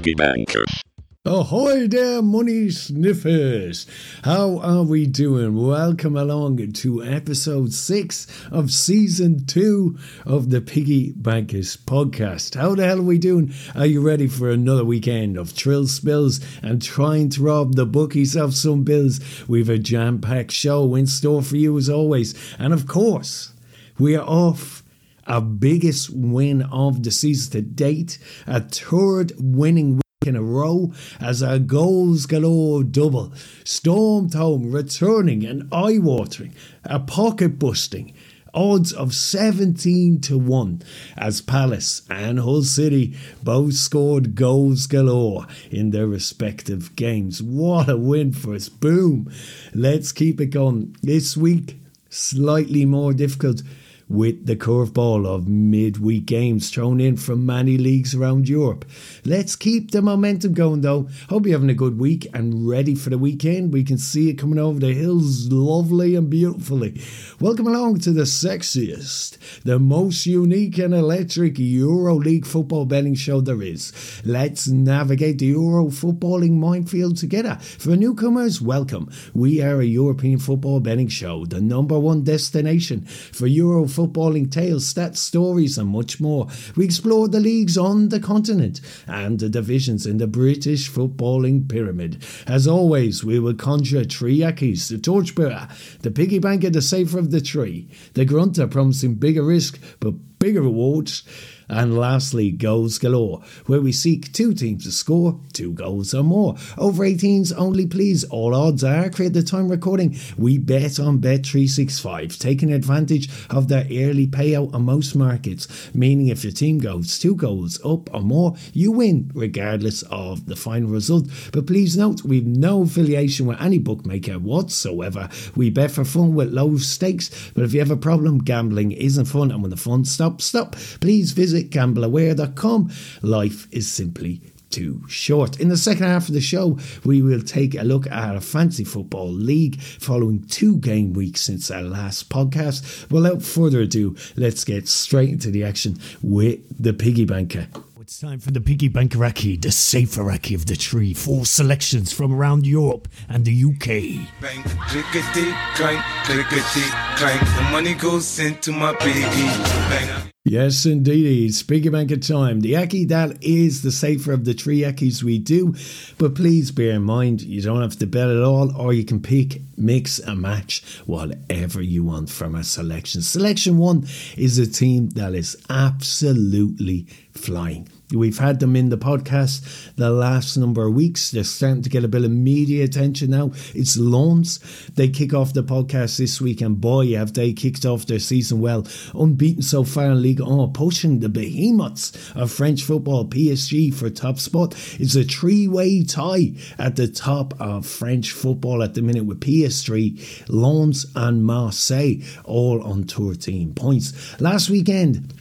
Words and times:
piggy 0.00 0.14
bankers. 0.14 0.80
Ahoy 1.26 1.86
there, 1.86 2.22
money 2.22 2.70
sniffers! 2.70 3.86
How 4.24 4.58
are 4.60 4.82
we 4.82 5.04
doing? 5.04 5.54
Welcome 5.54 6.16
along 6.16 6.72
to 6.72 7.04
episode 7.04 7.74
six 7.74 8.26
of 8.50 8.72
season 8.72 9.44
two 9.44 9.98
of 10.24 10.48
the 10.48 10.62
Piggy 10.62 11.12
Bankers 11.14 11.76
podcast. 11.76 12.54
How 12.54 12.74
the 12.74 12.86
hell 12.86 13.00
are 13.00 13.02
we 13.02 13.18
doing? 13.18 13.52
Are 13.74 13.84
you 13.84 14.00
ready 14.00 14.26
for 14.26 14.50
another 14.50 14.86
weekend 14.86 15.36
of 15.36 15.54
trill 15.54 15.86
spills 15.86 16.40
and 16.62 16.80
trying 16.80 17.28
to 17.30 17.42
rob 17.42 17.74
the 17.74 17.84
bookies 17.84 18.34
of 18.34 18.54
some 18.54 18.84
bills? 18.84 19.20
We've 19.46 19.68
a 19.68 19.76
jam 19.76 20.22
packed 20.22 20.52
show 20.52 20.94
in 20.94 21.06
store 21.06 21.42
for 21.42 21.56
you 21.56 21.76
as 21.76 21.90
always. 21.90 22.34
And 22.58 22.72
of 22.72 22.86
course, 22.86 23.52
we 23.98 24.16
are 24.16 24.26
off 24.26 24.79
our 25.26 25.40
biggest 25.40 26.10
win 26.10 26.62
of 26.62 27.02
the 27.02 27.10
season 27.10 27.52
to 27.52 27.62
date, 27.62 28.18
a 28.46 28.60
third 28.60 29.32
winning 29.38 29.96
week 29.96 30.02
in 30.26 30.36
a 30.36 30.42
row 30.42 30.92
as 31.18 31.42
our 31.42 31.58
goals 31.58 32.26
galore 32.26 32.84
double, 32.84 33.32
stormed 33.64 34.34
home, 34.34 34.70
returning 34.70 35.44
an 35.44 35.68
eye 35.72 35.98
watering, 35.98 36.54
a 36.84 37.00
pocket 37.00 37.58
busting. 37.58 38.12
Odds 38.52 38.92
of 38.92 39.14
17 39.14 40.20
to 40.22 40.36
1 40.36 40.82
as 41.16 41.40
Palace 41.40 42.02
and 42.10 42.40
Hull 42.40 42.62
City 42.62 43.16
both 43.42 43.74
scored 43.74 44.34
goals 44.34 44.86
galore 44.86 45.46
in 45.70 45.90
their 45.90 46.08
respective 46.08 46.96
games. 46.96 47.40
What 47.40 47.88
a 47.88 47.96
win 47.96 48.32
for 48.32 48.54
us! 48.54 48.68
Boom! 48.68 49.32
Let's 49.72 50.10
keep 50.10 50.40
it 50.40 50.46
going. 50.46 50.96
This 51.00 51.36
week, 51.36 51.80
slightly 52.08 52.84
more 52.84 53.12
difficult 53.12 53.62
with 54.10 54.44
the 54.44 54.56
curveball 54.56 55.24
of 55.24 55.46
midweek 55.46 56.26
games 56.26 56.68
thrown 56.68 57.00
in 57.00 57.16
from 57.16 57.46
many 57.46 57.78
leagues 57.78 58.12
around 58.12 58.48
Europe. 58.48 58.84
Let's 59.24 59.54
keep 59.54 59.92
the 59.92 60.02
momentum 60.02 60.52
going 60.52 60.80
though. 60.80 61.08
Hope 61.28 61.46
you're 61.46 61.54
having 61.54 61.70
a 61.70 61.74
good 61.74 61.98
week 62.00 62.26
and 62.34 62.68
ready 62.68 62.96
for 62.96 63.10
the 63.10 63.18
weekend. 63.18 63.72
We 63.72 63.84
can 63.84 63.98
see 63.98 64.28
it 64.28 64.34
coming 64.34 64.58
over 64.58 64.80
the 64.80 64.92
hills 64.92 65.52
lovely 65.52 66.16
and 66.16 66.28
beautifully. 66.28 67.00
Welcome 67.38 67.68
along 67.68 68.00
to 68.00 68.10
the 68.10 68.22
sexiest, 68.22 69.62
the 69.62 69.78
most 69.78 70.26
unique 70.26 70.78
and 70.78 70.92
electric 70.92 71.60
Euro 71.60 72.16
League 72.16 72.46
football 72.46 72.86
betting 72.86 73.14
show 73.14 73.40
there 73.40 73.62
is. 73.62 73.92
Let's 74.24 74.66
navigate 74.66 75.38
the 75.38 75.46
Euro 75.46 75.86
footballing 75.86 76.58
minefield 76.58 77.16
together. 77.16 77.58
For 77.60 77.94
newcomers, 77.94 78.60
welcome. 78.60 79.08
We 79.34 79.62
are 79.62 79.80
a 79.80 79.84
European 79.84 80.40
football 80.40 80.80
betting 80.80 81.08
show, 81.08 81.44
the 81.46 81.60
number 81.60 81.96
one 81.96 82.24
destination 82.24 83.02
for 83.02 83.46
Euro 83.46 83.86
footballing 84.00 84.50
tales, 84.50 84.92
stats, 84.92 85.18
stories, 85.18 85.76
and 85.76 85.88
much 85.88 86.20
more. 86.20 86.46
We 86.76 86.84
explore 86.84 87.28
the 87.28 87.40
leagues 87.40 87.76
on 87.76 88.08
the 88.08 88.20
continent 88.20 88.80
and 89.06 89.38
the 89.38 89.48
divisions 89.48 90.06
in 90.06 90.16
the 90.16 90.26
British 90.26 90.90
footballing 90.90 91.68
pyramid. 91.68 92.24
As 92.46 92.66
always, 92.66 93.22
we 93.24 93.38
will 93.38 93.54
conjure 93.54 94.04
three 94.04 94.38
Yakis, 94.38 94.88
the 94.88 94.98
torchbearer, 94.98 95.68
the 96.00 96.10
piggy 96.10 96.38
banker, 96.38 96.70
the 96.70 96.82
safer 96.82 97.18
of 97.18 97.30
the 97.30 97.40
tree, 97.40 97.88
the 98.14 98.24
grunter 98.24 98.66
promising 98.66 99.14
bigger 99.16 99.42
risk 99.42 99.78
but 100.00 100.14
bigger 100.38 100.62
rewards. 100.62 101.22
And 101.70 101.96
lastly, 101.96 102.50
goals 102.50 102.98
galore, 102.98 103.42
where 103.66 103.80
we 103.80 103.92
seek 103.92 104.32
two 104.32 104.54
teams 104.54 104.82
to 104.84 104.90
score 104.90 105.38
two 105.52 105.72
goals 105.72 106.12
or 106.12 106.24
more. 106.24 106.56
Over 106.76 107.04
18s 107.04 107.52
only, 107.56 107.86
please. 107.86 108.24
All 108.24 108.56
odds 108.56 108.82
are 108.82 109.08
create 109.08 109.34
the 109.34 109.42
time 109.44 109.68
recording. 109.68 110.16
We 110.36 110.58
bet 110.58 110.98
on 110.98 111.20
Bet365, 111.20 112.38
taking 112.40 112.72
advantage 112.72 113.28
of 113.50 113.68
their 113.68 113.84
early 113.84 114.26
payout 114.26 114.74
on 114.74 114.82
most 114.82 115.14
markets, 115.14 115.68
meaning 115.94 116.26
if 116.26 116.42
your 116.42 116.52
team 116.52 116.78
goes 116.78 117.20
two 117.20 117.36
goals 117.36 117.78
up 117.84 118.12
or 118.12 118.22
more, 118.22 118.56
you 118.72 118.90
win, 118.90 119.30
regardless 119.32 120.02
of 120.10 120.46
the 120.46 120.56
final 120.56 120.90
result. 120.90 121.28
But 121.52 121.68
please 121.68 121.96
note, 121.96 122.24
we've 122.24 122.46
no 122.46 122.82
affiliation 122.82 123.46
with 123.46 123.60
any 123.60 123.78
bookmaker 123.78 124.40
whatsoever. 124.40 125.28
We 125.54 125.70
bet 125.70 125.92
for 125.92 126.04
fun 126.04 126.34
with 126.34 126.52
low 126.52 126.78
stakes, 126.78 127.52
but 127.54 127.62
if 127.62 127.72
you 127.72 127.78
have 127.78 127.92
a 127.92 127.96
problem, 127.96 128.38
gambling 128.38 128.90
isn't 128.90 129.26
fun, 129.26 129.52
and 129.52 129.62
when 129.62 129.70
the 129.70 129.76
fun 129.76 130.04
stops, 130.04 130.46
stop. 130.46 130.74
Please 131.00 131.30
visit 131.30 131.59
gambleaware.com. 131.64 132.90
Life 133.22 133.68
is 133.70 133.90
simply 133.90 134.40
too 134.70 135.02
short. 135.08 135.58
In 135.60 135.68
the 135.68 135.76
second 135.76 136.06
half 136.06 136.28
of 136.28 136.34
the 136.34 136.40
show, 136.40 136.78
we 137.04 137.22
will 137.22 137.42
take 137.42 137.74
a 137.74 137.82
look 137.82 138.06
at 138.10 138.36
a 138.36 138.40
fancy 138.40 138.84
football 138.84 139.28
league 139.28 139.80
following 139.80 140.44
two 140.46 140.76
game 140.76 141.12
weeks 141.12 141.40
since 141.42 141.70
our 141.70 141.82
last 141.82 142.30
podcast. 142.30 143.10
Without 143.10 143.42
further 143.42 143.80
ado, 143.80 144.16
let's 144.36 144.64
get 144.64 144.88
straight 144.88 145.30
into 145.30 145.50
the 145.50 145.64
action 145.64 145.98
with 146.22 146.60
the 146.82 146.92
piggy 146.92 147.24
banker. 147.24 147.66
It's 148.10 148.18
time 148.18 148.40
for 148.40 148.50
the 148.50 148.60
Piggy 148.60 148.88
bank 148.88 149.12
Bankaraki, 149.12 149.62
the 149.62 149.70
safer 149.70 150.24
Raki 150.24 150.56
of 150.56 150.66
the 150.66 150.74
tree. 150.74 151.14
Four 151.14 151.46
selections 151.46 152.12
from 152.12 152.34
around 152.34 152.66
Europe 152.66 153.06
and 153.28 153.44
the 153.44 153.54
UK. 153.64 154.26
Bang, 154.40 154.64
clickety, 154.88 155.52
clank, 155.76 156.04
clickety, 156.24 156.82
clank. 157.14 157.40
The 157.40 157.68
money 157.70 157.94
goes 157.94 158.40
into 158.40 158.72
my 158.72 158.94
piggy 158.94 159.22
bank. 159.22 160.32
Yes, 160.44 160.86
indeed. 160.86 161.50
It's 161.50 161.62
Piggy 161.62 161.90
Banker 161.90 162.16
time. 162.16 162.60
The 162.60 162.74
Aki, 162.74 163.04
that 163.06 163.44
is 163.44 163.82
the 163.82 163.92
safer 163.92 164.32
of 164.32 164.46
the 164.46 164.54
three 164.54 164.80
Akis 164.80 165.22
we 165.22 165.38
do. 165.38 165.74
But 166.16 166.34
please 166.34 166.70
bear 166.70 166.92
in 166.92 167.02
mind, 167.02 167.42
you 167.42 167.60
don't 167.60 167.82
have 167.82 167.98
to 167.98 168.06
bet 168.06 168.30
at 168.30 168.42
all, 168.42 168.74
or 168.74 168.94
you 168.94 169.04
can 169.04 169.20
pick, 169.20 169.60
mix, 169.76 170.18
and 170.18 170.40
match 170.40 170.82
whatever 171.04 171.82
you 171.82 172.04
want 172.04 172.30
from 172.30 172.54
our 172.54 172.62
selection. 172.62 173.20
Selection 173.20 173.76
one 173.76 174.06
is 174.34 174.56
a 174.56 174.66
team 174.66 175.10
that 175.10 175.34
is 175.34 175.62
absolutely 175.68 177.06
flying. 177.32 177.86
We've 178.12 178.38
had 178.38 178.58
them 178.58 178.74
in 178.74 178.88
the 178.88 178.98
podcast 178.98 179.94
the 179.94 180.10
last 180.10 180.56
number 180.56 180.86
of 180.86 180.94
weeks. 180.94 181.30
They're 181.30 181.44
starting 181.44 181.82
to 181.82 181.88
get 181.88 182.04
a 182.04 182.08
bit 182.08 182.24
of 182.24 182.30
media 182.30 182.84
attention 182.84 183.30
now. 183.30 183.52
It's 183.74 183.96
Lens. 183.96 184.58
They 184.94 185.08
kick 185.08 185.32
off 185.32 185.52
the 185.52 185.62
podcast 185.62 186.18
this 186.18 186.40
week, 186.40 186.60
and 186.60 186.80
boy, 186.80 187.14
have 187.14 187.34
they 187.34 187.52
kicked 187.52 187.86
off 187.86 188.06
their 188.06 188.18
season 188.18 188.60
well. 188.60 188.86
Unbeaten 189.14 189.62
so 189.62 189.84
far 189.84 190.06
in 190.06 190.22
Ligue 190.22 190.40
1, 190.40 190.72
pushing 190.72 191.20
the 191.20 191.28
behemoths 191.28 192.12
of 192.34 192.50
French 192.50 192.82
football, 192.82 193.26
PSG, 193.26 193.94
for 193.94 194.10
top 194.10 194.38
spot. 194.38 194.74
It's 194.98 195.14
a 195.14 195.24
three 195.24 195.68
way 195.68 196.02
tie 196.02 196.52
at 196.78 196.96
the 196.96 197.08
top 197.08 197.54
of 197.60 197.86
French 197.86 198.32
football 198.32 198.82
at 198.82 198.94
the 198.94 199.02
minute 199.02 199.24
with 199.24 199.40
PSG, 199.40 200.48
Lens, 200.48 201.06
and 201.14 201.44
Marseille, 201.44 202.16
all 202.44 202.82
on 202.82 203.04
13 203.04 203.74
points. 203.74 204.40
Last 204.40 204.68
weekend, 204.68 205.39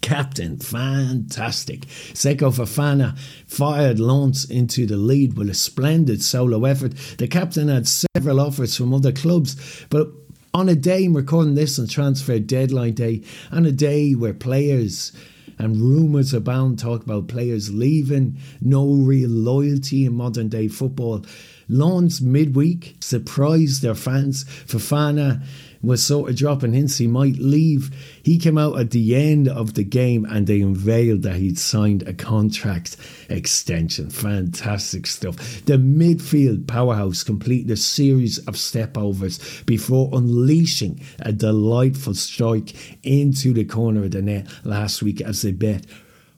captain, 0.00 0.58
fantastic. 0.58 1.82
Seko 2.14 2.52
Fofana 2.52 3.18
fired 3.46 3.98
Lens 3.98 4.48
into 4.48 4.86
the 4.86 4.96
lead 4.96 5.36
with 5.36 5.50
a 5.50 5.54
splendid 5.54 6.22
solo 6.22 6.64
effort. 6.64 6.94
The 7.18 7.28
captain 7.28 7.68
had 7.68 7.86
several 7.88 8.40
offers 8.40 8.76
from 8.76 8.94
other 8.94 9.12
clubs, 9.12 9.86
but 9.90 10.08
on 10.54 10.68
a 10.68 10.74
day 10.74 11.04
I'm 11.04 11.16
recording 11.16 11.54
this 11.54 11.78
on 11.78 11.86
transfer 11.86 12.38
deadline 12.38 12.94
day, 12.94 13.22
on 13.52 13.66
a 13.66 13.72
day 13.72 14.12
where 14.12 14.34
players 14.34 15.12
and 15.58 15.76
rumours 15.76 16.32
abound 16.32 16.78
talk 16.78 17.02
about 17.02 17.28
players 17.28 17.72
leaving, 17.72 18.38
no 18.60 18.92
real 18.92 19.30
loyalty 19.30 20.04
in 20.04 20.14
modern 20.14 20.48
day 20.48 20.68
football. 20.68 21.24
Lens 21.68 22.22
midweek 22.22 22.96
surprised 23.00 23.82
their 23.82 23.94
fans. 23.94 24.44
Fofana 24.44 25.44
was 25.82 26.02
sort 26.02 26.30
of 26.30 26.36
dropping 26.36 26.72
hints 26.72 26.98
he 26.98 27.06
might 27.06 27.36
leave. 27.36 27.94
He 28.22 28.38
came 28.38 28.58
out 28.58 28.78
at 28.78 28.90
the 28.90 29.14
end 29.14 29.48
of 29.48 29.74
the 29.74 29.84
game 29.84 30.24
and 30.24 30.46
they 30.46 30.60
unveiled 30.60 31.22
that 31.22 31.36
he'd 31.36 31.58
signed 31.58 32.02
a 32.02 32.12
contract 32.12 32.96
extension. 33.28 34.10
Fantastic 34.10 35.06
stuff. 35.06 35.36
The 35.64 35.78
midfield 35.78 36.66
powerhouse 36.66 37.22
completed 37.22 37.70
a 37.70 37.76
series 37.76 38.38
of 38.38 38.54
stepovers 38.54 39.64
before 39.66 40.10
unleashing 40.12 41.00
a 41.20 41.32
delightful 41.32 42.14
strike 42.14 42.74
into 43.02 43.52
the 43.52 43.64
corner 43.64 44.04
of 44.04 44.10
the 44.12 44.22
net 44.22 44.46
last 44.64 45.02
week 45.02 45.20
as 45.20 45.42
they 45.42 45.52
bet 45.52 45.84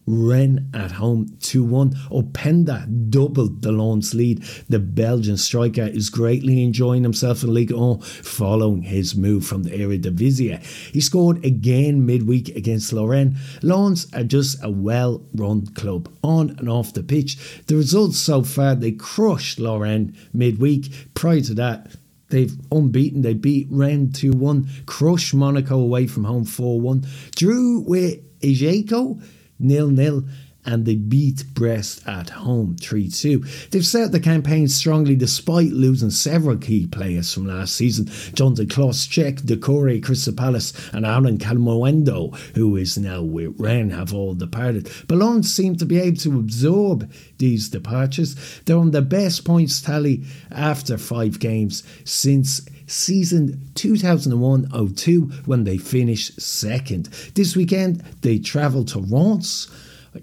Rennes 0.07 0.69
at 0.75 0.93
home 0.93 1.37
2 1.41 1.63
1. 1.63 1.91
Openda 2.11 3.11
doubled 3.11 3.63
the 3.63 3.73
Lens 3.73 4.15
lead. 4.15 4.43
The 4.69 4.79
Belgian 4.79 5.37
striker 5.37 5.83
is 5.83 6.11
greatly 6.11 6.65
enjoying 6.65 7.03
himself 7.03 7.43
in 7.43 7.53
Ligue 7.55 7.73
1 7.73 8.01
following 8.01 8.83
his 8.83 9.15
move 9.15 9.47
from 9.47 9.63
the 9.63 9.71
Eredivisie. 9.71 10.63
He 10.93 11.01
scored 11.01 11.45
again 11.45 12.07
midweek 12.07 12.55
against 12.57 12.93
Lorient. 12.93 13.37
Lens 13.63 14.07
are 14.13 14.25
just 14.25 14.63
a 14.63 14.71
well 14.71 15.23
run 15.35 15.67
club 15.67 16.13
on 16.23 16.51
and 16.59 16.69
off 16.69 16.93
the 16.93 17.03
pitch. 17.03 17.63
The 17.67 17.77
results 17.77 18.19
so 18.19 18.43
far 18.43 18.75
they 18.75 18.93
crushed 18.93 19.59
Lorient 19.59 20.15
midweek. 20.33 21.15
Prior 21.15 21.41
to 21.43 21.55
that, 21.55 21.93
They've 22.31 22.57
unbeaten. 22.71 23.23
They 23.23 23.35
beat 23.35 23.67
Rennes 23.71 24.21
2 24.21 24.31
1, 24.31 24.69
crushed 24.87 25.35
Monaco 25.35 25.81
away 25.81 26.07
from 26.07 26.23
home 26.23 26.45
4 26.45 26.81
1, 26.81 27.05
drew 27.35 27.81
with 27.81 28.21
Ajaccio 28.43 29.19
nil 29.61 29.91
nil 29.91 30.25
and 30.67 30.85
they 30.85 30.95
beat 30.95 31.45
Brest 31.55 32.07
at 32.07 32.31
home 32.31 32.77
3 32.77 33.09
2. 33.09 33.45
They've 33.71 33.87
set 33.87 34.13
the 34.13 34.21
campaign 34.21 34.69
strongly 34.69 35.17
despite 35.17 35.73
losing 35.73 36.11
several 36.11 36.57
key 36.57 36.87
players 36.87 37.33
from 37.33 37.47
last 37.47 37.75
season. 37.75 38.07
Jonathan 38.35 38.69
Clauss, 38.69 39.07
Czech, 39.07 39.37
Doucouré, 39.37 40.03
Crystal 40.03 40.35
Palace, 40.35 40.73
and 40.93 41.07
Arnaud 41.07 41.39
Kalimuendo, 41.39 42.37
who 42.55 42.77
is 42.77 42.99
now 42.99 43.23
with 43.23 43.55
Rennes, 43.59 43.93
have 43.93 44.13
all 44.13 44.35
departed. 44.35 44.91
Boulogne 45.09 45.43
seem 45.43 45.77
to 45.77 45.87
be 45.87 45.99
able 45.99 46.19
to 46.19 46.39
absorb 46.39 47.11
these 47.39 47.69
departures. 47.69 48.61
They're 48.65 48.77
on 48.77 48.91
the 48.91 49.03
best 49.03 49.45
points 49.45 49.81
tally 49.81 50.25
after 50.51 50.99
five 50.99 51.39
games 51.39 51.83
since 52.05 52.61
season 52.87 53.71
2001 53.77 54.95
02 54.95 55.23
when 55.47 55.65
they 55.65 55.79
finished 55.79 56.41
second. 56.41 57.07
This 57.35 57.57
weekend 57.57 58.03
they 58.23 58.39
travel 58.39 58.85
to 58.87 59.01
Reims 59.01 59.69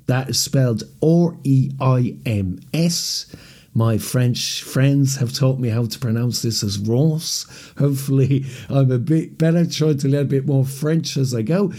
that 0.07 0.30
is 0.30 0.39
spelled 0.39 0.84
R 1.01 1.38
E 1.44 1.72
I 1.80 2.16
M 2.25 2.60
S. 2.74 3.28
My 3.74 4.00
French 4.00 4.63
friends 4.63 5.18
have 5.18 5.34
taught 5.34 5.60
me 5.60 5.69
how 5.69 5.86
to 5.86 6.00
pronounce 6.00 6.42
this 6.42 6.63
as 6.63 6.80
Ross. 6.80 7.45
Hopefully, 7.78 8.45
I'm 8.69 8.92
a 8.92 8.98
bit 8.98 9.38
better, 9.38 9.68
trying 9.68 10.00
to 10.00 10.07
learn 10.07 10.22
a 10.24 10.25
bit 10.25 10.48
more 10.48 10.66
French 10.66 11.16
as 11.16 11.34
I 11.36 11.44
go. 11.44 11.72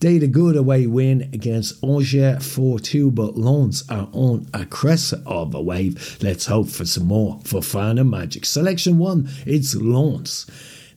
They 0.00 0.14
had 0.14 0.22
a 0.22 0.28
good 0.28 0.56
away 0.56 0.86
win 0.86 1.22
against 1.32 1.82
Angers 1.82 2.46
4 2.46 2.78
2, 2.78 3.10
but 3.10 3.36
Lens 3.36 3.82
are 3.88 4.08
on 4.12 4.46
a 4.54 4.64
crest 4.64 5.14
of 5.26 5.54
a 5.54 5.60
wave. 5.62 6.18
Let's 6.22 6.46
hope 6.46 6.68
for 6.68 6.84
some 6.84 7.06
more 7.06 7.38
Fofana 7.40 8.08
Magic. 8.08 8.44
Selection 8.44 8.98
1, 8.98 9.28
it's 9.46 9.74
Lens. 9.74 10.46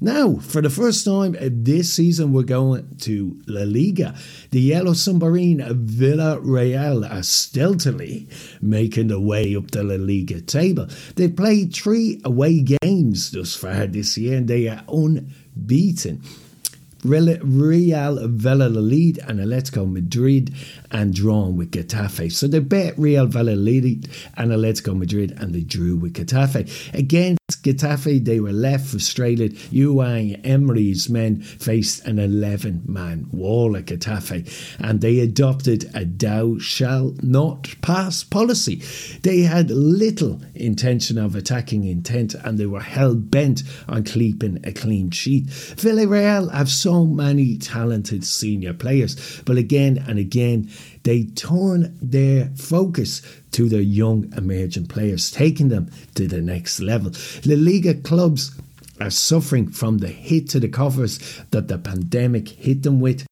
Now, 0.04 0.38
for 0.38 0.64
the 0.64 0.72
first 0.72 1.06
time 1.06 1.36
uh, 1.40 1.50
this 1.52 1.94
season, 1.94 2.34
we're 2.34 2.42
going 2.42 2.98
to 3.02 3.40
La 3.46 3.62
Liga. 3.62 4.16
The 4.50 4.60
Yellow 4.60 4.94
Submarine 4.94 5.60
Villarreal 5.60 7.08
are 7.08 7.22
stealthily 7.22 8.28
making 8.64 9.10
their 9.10 9.20
way 9.20 9.56
up 9.56 9.70
the 9.70 9.84
La 9.84 10.04
Liga 10.04 10.42
table. 10.42 10.88
They've 11.16 11.36
played 11.36 11.76
three 11.76 12.20
away 12.26 12.62
games 12.82 13.30
thus 13.30 13.56
far 13.56 13.86
this 13.86 14.18
year 14.18 14.38
and 14.38 14.48
they 14.48 14.68
are 14.70 14.84
unbeaten. 14.88 16.24
Real 17.04 18.28
Valladolid 18.28 19.20
and 19.28 19.40
Atletico 19.40 19.92
Madrid 19.92 20.54
and 20.92 21.14
drawn 21.14 21.56
with 21.56 21.72
Getafe. 21.72 22.32
So 22.32 22.48
they 22.48 22.60
bet 22.60 22.98
Real 22.98 23.28
Valladolid 23.28 24.10
and 24.38 24.52
Atletico 24.52 24.98
Madrid 24.98 25.32
and 25.38 25.54
they 25.54 25.62
drew 25.62 25.96
with 25.96 26.14
Getafe. 26.14 26.94
Against 26.94 27.64
Getafe, 27.64 28.24
they 28.24 28.40
were 28.40 28.52
left 28.52 28.88
frustrated. 28.88 29.56
Unai 29.72 30.40
Emery's 30.46 31.10
men 31.10 31.42
faced 31.42 32.06
an 32.06 32.20
11 32.20 32.84
man 32.86 33.28
wall 33.32 33.76
at 33.78 33.86
Getafe 33.86 34.78
and 34.80 35.02
they 35.02 35.20
adopted 35.20 35.90
a 35.94 36.06
thou 36.06 36.58
shall 36.58 37.16
not 37.22 37.76
pass 37.82 38.24
policy. 38.24 38.82
They 39.22 39.42
had 39.42 39.70
little 39.72 40.42
intention 40.56 41.18
of 41.18 41.36
attacking 41.36 41.86
intent 41.86 42.34
and 42.34 42.58
they 42.58 42.66
were 42.66 42.82
hell 42.82 43.16
bent 43.16 43.64
on 43.88 44.04
keeping 44.04 44.60
a 44.64 44.72
clean 44.72 45.12
sheet. 45.12 45.48
Villarreal 45.48 46.52
have 46.52 46.70
so 46.70 47.06
many 47.06 47.58
talented 47.58 48.26
senior 48.26 48.74
players, 48.74 49.42
but 49.46 49.58
again 49.58 50.04
and 50.08 50.20
again, 50.20 50.70
they 51.04 51.26
turn 51.26 51.98
their 52.02 52.46
focus 52.56 53.22
to 53.52 53.70
their 53.70 53.82
young 53.82 54.32
emerging 54.36 54.88
players, 54.88 55.32
taking 55.32 55.70
them 55.70 55.92
to 56.16 56.28
the 56.28 56.42
next 56.42 56.80
level. 56.80 57.12
La 57.46 57.56
Liga 57.56 57.94
clubs 57.94 58.60
are 59.00 59.10
suffering 59.10 59.68
from 59.68 59.98
the 59.98 60.08
hit 60.08 60.50
to 60.50 60.60
the 60.60 60.70
coffers 60.70 61.20
that 61.52 61.68
the 61.68 61.78
pandemic 61.78 62.50
hit 62.50 62.84
them 62.84 63.00
with. 63.00 63.26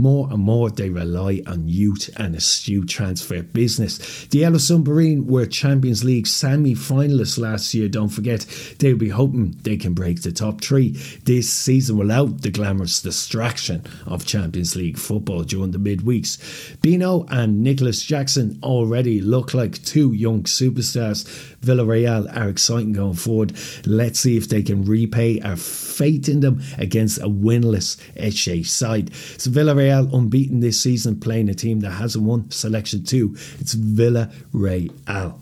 More 0.00 0.28
and 0.30 0.40
more, 0.40 0.70
they 0.70 0.90
rely 0.90 1.42
on 1.44 1.68
youth 1.68 2.08
and 2.16 2.36
astute 2.36 2.88
transfer 2.88 3.42
business. 3.42 3.98
The 4.26 4.38
Yellow 4.38 4.58
Submarine 4.58 5.26
were 5.26 5.44
Champions 5.44 6.04
League 6.04 6.28
semi 6.28 6.76
finalists 6.76 7.36
last 7.36 7.74
year. 7.74 7.88
Don't 7.88 8.08
forget, 8.08 8.46
they'll 8.78 8.96
be 8.96 9.08
hoping 9.08 9.58
they 9.62 9.76
can 9.76 9.94
break 9.94 10.22
the 10.22 10.30
top 10.30 10.60
three 10.60 10.90
this 11.24 11.52
season 11.52 11.98
without 11.98 12.42
the 12.42 12.50
glamorous 12.50 13.02
distraction 13.02 13.82
of 14.06 14.24
Champions 14.24 14.76
League 14.76 14.98
football 14.98 15.42
during 15.42 15.72
the 15.72 15.78
midweeks. 15.78 16.38
Pino 16.80 17.26
and 17.28 17.64
Nicholas 17.64 18.00
Jackson 18.00 18.56
already 18.62 19.20
look 19.20 19.52
like 19.52 19.82
two 19.82 20.12
young 20.12 20.44
superstars. 20.44 21.26
Villarreal 21.62 22.34
are 22.36 22.48
exciting 22.48 22.92
going 22.92 23.14
forward. 23.14 23.52
Let's 23.86 24.20
see 24.20 24.36
if 24.36 24.48
they 24.48 24.62
can 24.62 24.84
repay 24.84 25.40
our 25.40 25.56
faith 25.56 26.28
in 26.28 26.40
them 26.40 26.62
against 26.78 27.18
a 27.18 27.28
winless 27.28 27.96
Elche 28.16 28.66
side. 28.66 29.14
So 29.14 29.50
Villarreal 29.50 30.12
unbeaten 30.12 30.60
this 30.60 30.80
season, 30.80 31.20
playing 31.20 31.48
a 31.48 31.54
team 31.54 31.80
that 31.80 31.90
hasn't 31.90 32.24
won 32.24 32.50
Selection 32.50 33.04
2. 33.04 33.34
It's 33.58 33.74
Villarreal. 33.74 35.34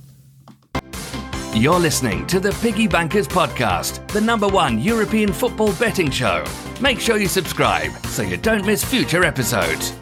You're 1.55 1.81
listening 1.81 2.27
to 2.27 2.39
the 2.39 2.53
Piggy 2.61 2.87
Bankers 2.87 3.27
Podcast, 3.27 4.07
the 4.09 4.21
number 4.21 4.47
one 4.47 4.79
European 4.79 5.33
football 5.33 5.73
betting 5.75 6.11
show. 6.11 6.45
Make 6.83 7.01
sure 7.01 7.17
you 7.17 7.29
subscribe 7.29 7.93
so 8.09 8.23
you 8.23 8.37
don't 8.37 8.67
miss 8.67 8.85
future 8.85 9.25
episodes. 9.25 9.95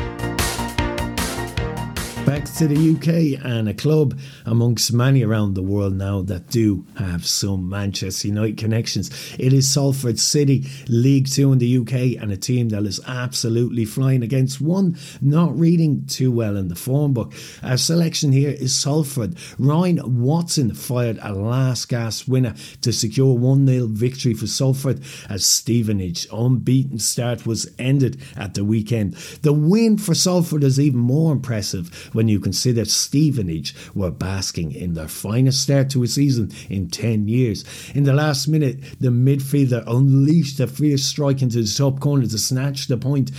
Back 2.26 2.46
to 2.54 2.66
the 2.66 2.94
UK 2.94 3.44
and 3.44 3.68
a 3.68 3.74
club 3.74 4.18
amongst 4.46 4.94
many 4.94 5.22
around 5.22 5.52
the 5.52 5.62
world 5.62 5.94
now 5.94 6.22
that 6.22 6.48
do 6.48 6.86
have 6.96 7.26
some 7.26 7.68
Manchester 7.68 8.28
United 8.28 8.56
connections. 8.56 9.10
It 9.38 9.52
is 9.52 9.70
Salford 9.70 10.18
City, 10.18 10.66
League 10.88 11.28
Two 11.28 11.52
in 11.52 11.58
the 11.58 11.78
UK, 11.78 12.22
and 12.22 12.32
a 12.32 12.38
team 12.38 12.70
that 12.70 12.84
is 12.84 12.98
absolutely 13.06 13.84
flying 13.84 14.22
against 14.22 14.58
one 14.58 14.96
not 15.20 15.56
reading 15.58 16.06
too 16.06 16.32
well 16.32 16.56
in 16.56 16.68
the 16.68 16.74
form 16.74 17.12
book. 17.12 17.34
Our 17.62 17.76
selection 17.76 18.32
here 18.32 18.50
is 18.58 18.74
Salford. 18.74 19.36
Ryan 19.58 20.22
Watson 20.22 20.72
fired 20.74 21.18
a 21.20 21.34
last 21.34 21.90
gasp 21.90 22.26
winner 22.26 22.54
to 22.80 22.92
secure 22.92 23.32
a 23.32 23.34
1 23.34 23.66
0 23.66 23.86
victory 23.88 24.32
for 24.32 24.46
Salford 24.46 25.02
as 25.28 25.44
Stevenage 25.44 26.26
unbeaten 26.32 26.98
start 26.98 27.44
was 27.44 27.70
ended 27.78 28.18
at 28.34 28.54
the 28.54 28.64
weekend. 28.64 29.12
The 29.42 29.52
win 29.52 29.98
for 29.98 30.14
Salford 30.14 30.64
is 30.64 30.80
even 30.80 31.00
more 31.00 31.30
impressive 31.30 32.10
when 32.14 32.28
you 32.28 32.40
consider 32.40 32.84
Stevenage 32.84 33.74
were 33.94 34.10
basking 34.10 34.72
in 34.72 34.94
their 34.94 35.08
finest 35.08 35.62
start 35.62 35.90
to 35.90 36.02
a 36.02 36.06
season 36.06 36.50
in 36.70 36.88
10 36.88 37.28
years. 37.28 37.64
In 37.94 38.04
the 38.04 38.14
last 38.14 38.48
minute, 38.48 38.80
the 39.00 39.08
midfielder 39.08 39.84
unleashed 39.86 40.60
a 40.60 40.66
fierce 40.66 41.04
strike 41.04 41.42
into 41.42 41.62
the 41.62 41.74
top 41.74 42.00
corner 42.00 42.26
to 42.26 42.38
snatch 42.38 42.86
the 42.86 42.96
point 42.96 43.30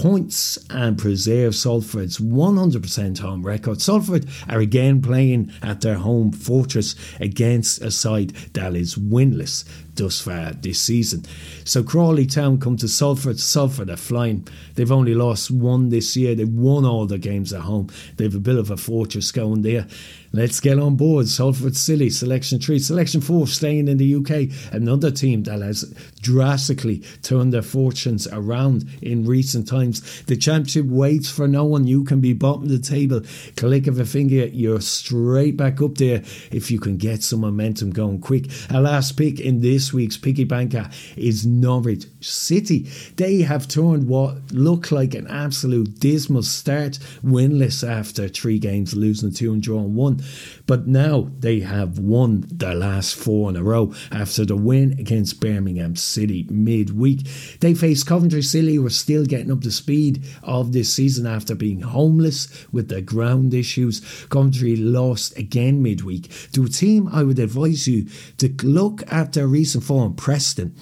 points 0.00 0.58
and 0.70 0.96
preserve 0.96 1.54
Salford's 1.54 2.18
100% 2.18 3.18
home 3.18 3.44
record. 3.44 3.82
Salford 3.82 4.26
are 4.48 4.60
again 4.60 5.02
playing 5.02 5.52
at 5.62 5.82
their 5.82 5.96
home 5.96 6.32
fortress 6.32 6.94
against 7.20 7.82
a 7.82 7.90
side 7.90 8.30
that 8.54 8.74
is 8.74 8.94
winless 8.94 9.68
thus 10.00 10.20
far 10.20 10.52
this 10.52 10.80
season. 10.80 11.24
So 11.64 11.82
Crawley 11.82 12.26
Town 12.26 12.58
come 12.58 12.76
to 12.78 12.88
Salford. 12.88 13.38
Salford 13.38 13.90
are 13.90 13.96
flying. 13.96 14.48
They've 14.74 14.90
only 14.90 15.14
lost 15.14 15.50
one 15.50 15.90
this 15.90 16.16
year. 16.16 16.34
They've 16.34 16.48
won 16.48 16.84
all 16.84 17.06
their 17.06 17.18
games 17.18 17.52
at 17.52 17.60
home. 17.62 17.88
They've 18.16 18.34
a 18.34 18.40
bit 18.40 18.56
of 18.56 18.70
a 18.70 18.76
fortress 18.76 19.30
going 19.30 19.62
there. 19.62 19.86
Let's 20.32 20.60
get 20.60 20.78
on 20.78 20.94
board. 20.94 21.26
Salford 21.28 21.76
City, 21.76 22.08
selection 22.08 22.60
three. 22.60 22.78
Selection 22.78 23.20
four, 23.20 23.48
staying 23.48 23.88
in 23.88 23.96
the 23.96 24.14
UK. 24.14 24.72
Another 24.72 25.10
team 25.10 25.42
that 25.42 25.60
has 25.60 25.82
drastically 26.20 26.98
turned 27.22 27.52
their 27.52 27.62
fortunes 27.62 28.28
around 28.28 28.84
in 29.02 29.26
recent 29.26 29.66
times. 29.66 30.22
The 30.22 30.36
championship 30.36 30.86
waits 30.86 31.28
for 31.28 31.48
no 31.48 31.64
one. 31.64 31.88
You 31.88 32.04
can 32.04 32.20
be 32.20 32.32
bottom 32.32 32.64
of 32.64 32.68
the 32.68 32.78
table. 32.78 33.22
Click 33.56 33.88
of 33.88 33.98
a 33.98 34.04
finger, 34.04 34.46
you're 34.46 34.80
straight 34.80 35.56
back 35.56 35.82
up 35.82 35.96
there 35.96 36.22
if 36.52 36.70
you 36.70 36.78
can 36.78 36.96
get 36.96 37.24
some 37.24 37.40
momentum 37.40 37.90
going 37.90 38.20
quick. 38.20 38.46
A 38.70 38.80
last 38.80 39.16
pick 39.16 39.40
in 39.40 39.60
week's 39.92 40.16
Piggy 40.16 40.44
Banker 40.44 40.88
is 41.16 41.46
Norwich 41.46 42.06
City. 42.20 42.88
They 43.16 43.42
have 43.42 43.68
turned 43.68 44.08
what 44.08 44.52
looked 44.52 44.92
like 44.92 45.14
an 45.14 45.26
absolute 45.26 46.00
dismal 46.00 46.42
start, 46.42 46.98
winless 47.24 47.86
after 47.88 48.28
three 48.28 48.58
games, 48.58 48.94
losing 48.94 49.32
two 49.32 49.52
and 49.52 49.62
drawing 49.62 49.94
one. 49.94 50.22
But 50.70 50.86
now 50.86 51.32
they 51.40 51.58
have 51.58 51.98
won 51.98 52.44
their 52.46 52.76
last 52.76 53.16
four 53.16 53.50
in 53.50 53.56
a 53.56 53.62
row 53.64 53.92
after 54.12 54.44
the 54.44 54.54
win 54.54 54.92
against 55.00 55.40
Birmingham 55.40 55.96
City 55.96 56.46
midweek. 56.48 57.26
They 57.58 57.74
face 57.74 58.04
Coventry 58.04 58.42
City, 58.42 58.76
who 58.76 58.86
are 58.86 58.90
still 58.90 59.24
getting 59.24 59.50
up 59.50 59.62
to 59.62 59.72
speed 59.72 60.24
of 60.44 60.70
this 60.70 60.94
season 60.94 61.26
after 61.26 61.56
being 61.56 61.80
homeless 61.80 62.68
with 62.70 62.88
their 62.88 63.00
ground 63.00 63.52
issues. 63.52 63.98
Coventry 64.30 64.76
lost 64.76 65.36
again 65.36 65.82
midweek 65.82 66.30
to 66.52 66.62
a 66.62 66.68
team 66.68 67.08
I 67.12 67.24
would 67.24 67.40
advise 67.40 67.88
you 67.88 68.06
to 68.38 68.54
look 68.62 69.02
at 69.12 69.32
their 69.32 69.48
recent 69.48 69.82
form, 69.82 70.14
Preston. 70.14 70.76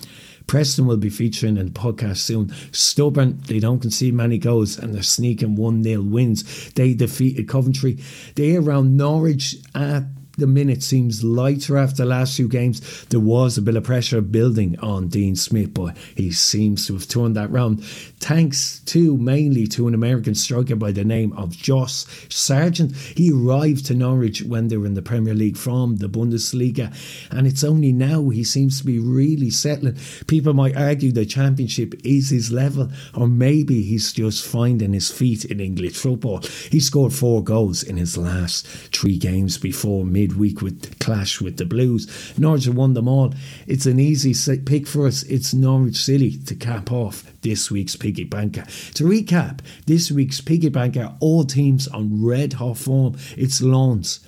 Preston 0.49 0.87
will 0.87 0.97
be 0.97 1.11
featuring 1.11 1.59
in 1.59 1.67
the 1.67 1.73
podcast 1.73 2.17
soon. 2.17 2.53
Stubborn, 2.73 3.39
they 3.47 3.61
don't 3.61 3.81
concede 3.81 4.15
many 4.15 4.39
goals 4.39 4.79
and 4.79 4.95
they're 4.95 5.03
sneaking 5.03 5.55
1 5.55 5.85
0 5.85 6.03
wins. 6.03 6.73
They 6.73 6.95
defeated 6.95 7.47
Coventry. 7.49 7.99
They 8.35 8.57
around 8.57 8.97
Norwich 8.97 9.57
at 9.75 10.05
the 10.39 10.47
minute 10.47 10.83
seems 10.83 11.25
lighter 11.25 11.77
after 11.77 11.97
the 11.97 12.07
last 12.07 12.37
few 12.37 12.49
games. 12.49 13.05
There 13.07 13.21
was 13.21 13.59
a 13.59 13.63
bit 13.63 13.77
of 13.77 13.85
pressure 13.85 14.21
building 14.21 14.79
on 14.79 15.09
Dean 15.09 15.35
Smith, 15.35 15.75
but 15.75 15.97
he 16.15 16.31
seems 16.31 16.87
to 16.87 16.95
have 16.95 17.09
turned 17.09 17.37
that 17.37 17.51
round. 17.51 17.85
Thanks 17.85 18.81
to 18.87 19.17
mainly 19.17 19.67
to 19.69 19.89
an 19.89 19.95
American 19.95 20.35
striker 20.35 20.77
by 20.77 20.93
the 20.93 21.05
name 21.05 21.33
of 21.33 21.57
Josh 21.57 22.05
Sargent. 22.29 22.95
He 22.97 23.33
arrived 23.33 23.87
to 23.87 23.95
Norwich 23.95 24.43
when 24.43 24.69
they 24.69 24.77
were 24.77 24.87
in 24.87 24.95
the 24.95 25.03
Premier 25.03 25.35
League 25.35 25.57
from 25.57 25.97
the 25.97 26.09
Bundesliga, 26.09 26.95
and 27.31 27.47
it's 27.47 27.65
only 27.65 27.93
now 27.93 28.29
he 28.29 28.45
seems 28.45 28.79
to 28.79 28.87
be 28.87 28.99
really 28.99 29.51
settling. 29.51 29.99
People 30.29 30.55
might 30.55 30.77
argue 30.77 31.11
the 31.11 31.27
Championship 31.27 31.95
is 32.05 32.31
his 32.31 32.53
level, 32.53 32.91
or 33.15 33.27
maybe 33.27 33.83
he's 33.83 34.13
just 34.13 34.47
finding 34.47 34.93
his 34.93 35.11
feet 35.11 35.45
in 35.45 35.59
English 35.61 35.97
football. 35.97 36.41
He 36.71 36.79
scored 36.79 37.13
four 37.13 37.43
goals 37.43 37.83
in 37.83 37.97
his 37.97 38.17
last 38.17 38.67
three 38.67 39.19
games 39.19 39.59
before 39.59 40.05
midweek 40.29 40.61
with 40.61 40.99
clash 40.99 41.41
with 41.41 41.57
the 41.57 41.65
Blues. 41.65 42.07
Norwich 42.39 42.67
have 42.67 42.75
won 42.75 42.93
them 42.95 43.09
all. 43.09 43.35
It's 43.67 43.87
an 43.87 43.99
easy 43.99 44.35
pick 44.59 44.87
for 44.87 45.07
us. 45.07 45.23
It's 45.25 45.55
Norwich 45.55 45.97
City 45.97 46.39
to 46.45 46.55
cap 46.55 46.93
off 46.93 47.25
this 47.41 47.71
week's 47.71 47.97
Piggy 47.97 48.25
Banker. 48.25 48.65
To 48.95 49.05
recap, 49.05 49.61
this 49.87 50.11
week's 50.11 50.41
Piggy 50.41 50.69
Banker, 50.69 51.15
all 51.21 51.45
teams 51.45 51.89
on 51.89 52.23
red 52.23 52.55
hot 52.55 52.77
form. 52.77 53.17
It's 53.37 53.63
Lens, 53.63 54.21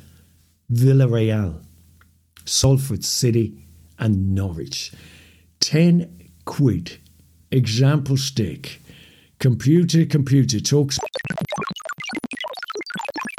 Villarreal, 0.72 1.62
Salford 2.46 3.04
City, 3.04 3.58
and 3.98 4.34
Norwich. 4.34 4.92
10 5.60 6.30
quid. 6.46 6.98
Example 7.50 8.16
stake. 8.16 8.80
Computer, 9.38 10.06
computer 10.06 10.60
talks. 10.60 10.98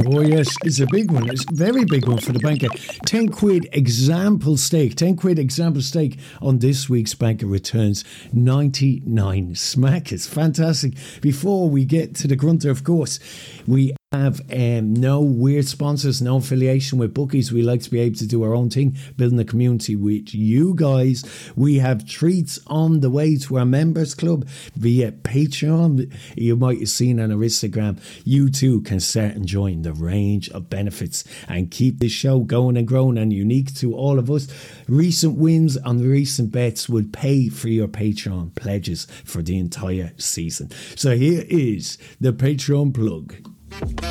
Oh, 0.08 0.22
yes, 0.22 0.56
it's 0.64 0.80
a 0.80 0.88
big 0.88 1.12
one. 1.12 1.30
It's 1.30 1.46
a 1.50 1.54
very 1.54 1.86
big 1.86 2.08
one 2.08 2.18
for 2.18 2.32
the 2.32 2.40
banker. 2.40 2.70
10 3.06 3.30
quid 3.30 3.70
example 3.72 4.58
stake. 4.58 4.96
10 4.96 5.16
quid 5.16 5.38
example 5.38 5.82
stake 5.82 6.18
on 6.42 6.60
this 6.60 6.90
week's 6.90 7.14
banker 7.14 7.46
returns 7.46 8.04
99 8.34 9.56
smack. 9.56 10.12
It's 10.12 10.26
fantastic. 10.26 10.94
Before 11.22 11.70
we 11.70 11.86
get 11.86 12.16
to 12.16 12.28
the 12.28 12.36
grunter, 12.36 12.72
of 12.72 12.84
course, 12.84 13.20
we 13.68 13.94
have 14.12 14.42
um, 14.52 14.94
no 14.94 15.22
weird 15.22 15.66
sponsors, 15.66 16.22
no 16.22 16.36
affiliation 16.36 17.00
with 17.00 17.14
bookies. 17.14 17.54
We 17.54 17.62
like 17.62 17.82
to 17.84 17.90
be 17.90 18.02
able 18.02 18.18
to 18.18 18.28
do 18.28 18.44
our 18.44 18.54
own 18.54 18.70
thing, 18.70 18.98
building 19.16 19.40
a 19.40 19.46
community 19.46 19.96
with 19.96 20.36
you 20.36 20.74
guys. 20.76 21.24
We 21.56 21.78
have 21.78 22.06
treats 22.06 22.60
on 22.68 23.00
the 23.00 23.10
way 23.10 23.38
to 23.38 23.60
our 23.60 23.66
members 23.66 24.14
club 24.14 24.50
via 24.76 25.14
Patreon. 25.14 26.14
You 26.36 26.58
might 26.58 26.80
have 26.80 26.90
seen 26.90 27.22
on 27.22 27.32
our 27.32 27.38
Instagram. 27.38 28.02
You 28.26 28.50
too 28.50 28.82
can 28.82 29.00
start 29.00 29.36
enjoying 29.36 29.84
the 29.84 29.94
range 29.94 30.50
of 30.50 30.70
benefits 30.70 31.24
and 31.48 31.72
keep 31.72 32.00
this 32.00 32.12
show 32.12 32.42
going 32.42 32.76
and 32.76 32.86
growing 32.86 33.18
and 33.18 33.32
unique 33.32 33.74
to 33.76 33.96
all 33.96 34.20
of 34.20 34.30
us. 34.30 34.50
Recent 34.90 35.38
wins 35.38 35.78
on 35.78 36.00
recent 36.00 36.52
bets 36.52 36.90
would 36.90 37.14
pay 37.14 37.48
for 37.48 37.70
your 37.70 37.88
Patreon 37.88 38.56
pledges 38.56 39.08
for 39.24 39.42
the 39.42 39.58
entire 39.58 40.12
season. 40.18 40.70
So 40.98 41.16
here 41.16 41.46
is 41.48 41.98
the 42.20 42.34
Patreon 42.34 42.94
plug. 42.94 43.36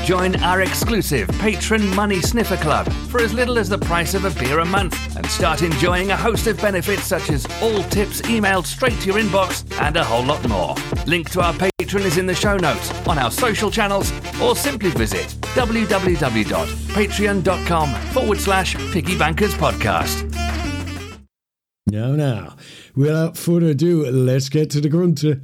Join 0.05 0.37
our 0.43 0.63
exclusive 0.63 1.29
Patron 1.39 1.87
Money 1.95 2.21
Sniffer 2.21 2.57
Club 2.57 2.91
for 3.09 3.21
as 3.21 3.33
little 3.33 3.59
as 3.59 3.69
the 3.69 3.79
price 3.79 4.15
of 4.15 4.25
a 4.25 4.31
beer 4.41 4.59
a 4.59 4.65
month 4.65 5.17
and 5.17 5.25
start 5.27 5.63
enjoying 5.63 6.11
a 6.11 6.17
host 6.17 6.47
of 6.47 6.61
benefits 6.61 7.05
such 7.05 7.31
as 7.31 7.47
all 7.63 7.83
tips 7.85 8.21
emailed 8.23 8.67
straight 8.67 8.99
to 9.01 9.07
your 9.07 9.19
inbox 9.19 9.65
and 9.81 9.97
a 9.97 10.05
whole 10.05 10.25
lot 10.25 10.47
more. 10.49 10.75
Link 11.07 11.31
to 11.31 11.41
our 11.41 11.53
Patreon 11.55 12.05
is 12.05 12.19
in 12.19 12.27
the 12.27 12.35
show 12.35 12.57
notes, 12.57 12.91
on 13.07 13.19
our 13.19 13.31
social 13.31 13.71
channels, 13.71 14.13
or 14.41 14.57
simply 14.57 14.91
visit 14.91 15.27
www.patreon.com 15.55 17.95
forward 18.13 18.39
slash 18.39 18.75
Piggy 18.93 19.17
Bankers 19.17 19.55
Podcast. 19.55 20.27
Now, 21.87 22.13
now, 22.13 22.57
without 22.95 23.37
further 23.37 23.69
ado, 23.69 24.09
let's 24.11 24.49
get 24.49 24.71
to 24.71 24.81
the 24.81 24.89
grunter. 24.89 25.41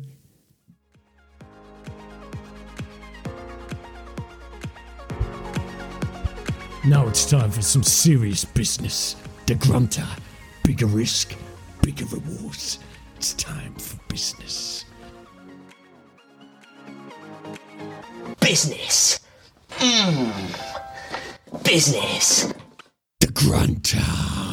Now 6.87 7.09
it's 7.09 7.29
time 7.29 7.51
for 7.51 7.63
some 7.63 7.83
serious 7.83 8.45
business. 8.45 9.17
The 9.47 9.57
grunter. 9.57 10.07
Bigger 10.63 10.87
risk, 10.87 11.35
bigger 11.83 12.05
rewards. 12.07 12.79
It's 13.17 13.35
time 13.35 13.75
for 13.75 13.99
business. 14.07 14.85
Business. 18.39 19.19
Mmm. 19.71 21.65
Business. 21.65 22.55
The 23.19 23.33
grunter. 23.33 24.46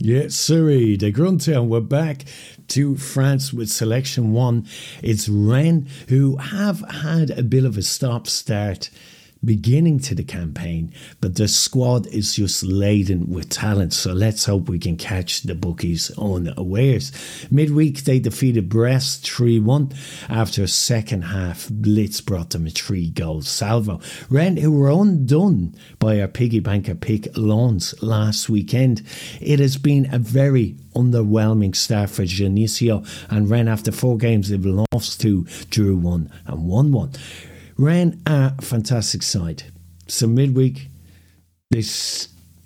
Yes, 0.00 0.36
sirree, 0.36 0.96
the 0.96 1.10
grunter, 1.10 1.54
and 1.54 1.68
we're 1.68 1.80
back 1.80 2.24
to 2.68 2.96
France 2.96 3.52
with 3.52 3.68
selection 3.68 4.30
one. 4.30 4.64
It's 5.02 5.28
Rennes 5.28 5.88
who 6.08 6.36
have 6.36 6.84
had 6.88 7.30
a 7.30 7.42
bit 7.42 7.64
of 7.64 7.76
a 7.76 7.82
stop 7.82 8.28
start 8.28 8.90
beginning 9.44 10.00
to 10.00 10.14
the 10.14 10.24
campaign, 10.24 10.92
but 11.20 11.36
the 11.36 11.48
squad 11.48 12.06
is 12.08 12.34
just 12.34 12.62
laden 12.62 13.30
with 13.30 13.48
talent. 13.48 13.92
So 13.92 14.12
let's 14.12 14.44
hope 14.44 14.68
we 14.68 14.78
can 14.78 14.96
catch 14.96 15.42
the 15.42 15.54
bookies 15.54 16.10
unawares. 16.18 17.12
Midweek, 17.50 18.04
they 18.04 18.18
defeated 18.18 18.68
Brest 18.68 19.28
3 19.30 19.60
1 19.60 19.92
after 20.28 20.62
a 20.62 20.68
second 20.68 21.22
half 21.22 21.68
blitz 21.70 22.20
brought 22.20 22.50
them 22.50 22.66
a 22.66 22.70
three 22.70 23.10
goal 23.10 23.42
salvo. 23.42 24.00
Rennes, 24.28 24.60
who 24.60 24.72
were 24.72 24.90
undone 24.90 25.74
by 25.98 26.20
our 26.20 26.28
piggy 26.28 26.60
banker 26.60 26.94
pick 26.94 27.36
Lens 27.36 27.94
last 28.02 28.48
weekend, 28.48 29.02
it 29.40 29.60
has 29.60 29.76
been 29.76 30.12
a 30.12 30.18
very 30.18 30.76
underwhelming 30.94 31.74
start 31.76 32.10
for 32.10 32.22
Genesio 32.22 33.06
and 33.30 33.48
Rennes 33.48 33.68
after 33.68 33.92
four 33.92 34.16
games 34.18 34.48
they've 34.48 34.64
lost 34.92 35.20
two, 35.20 35.44
drew 35.70 35.96
one 35.96 36.30
and 36.46 36.66
won 36.66 36.92
one 36.92 37.12
ran 37.78 38.20
a 38.26 38.60
fantastic 38.60 39.22
side. 39.22 39.62
So 40.08 40.26
midweek, 40.26 40.88
they, 41.70 41.82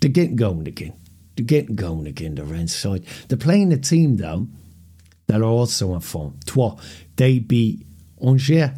they're 0.00 0.10
getting 0.10 0.36
going 0.36 0.66
again. 0.66 0.94
They're 1.36 1.44
getting 1.44 1.76
going 1.76 2.06
again, 2.06 2.34
the 2.34 2.44
Rennes 2.44 2.74
side. 2.74 3.04
They're 3.28 3.38
playing 3.38 3.72
a 3.72 3.78
team, 3.78 4.16
though, 4.16 4.48
that 5.26 5.40
are 5.40 5.44
also 5.44 5.92
on 5.92 6.00
form. 6.00 6.38
Troyes, 6.46 6.78
they 7.16 7.38
beat 7.38 7.86
Angers, 8.20 8.70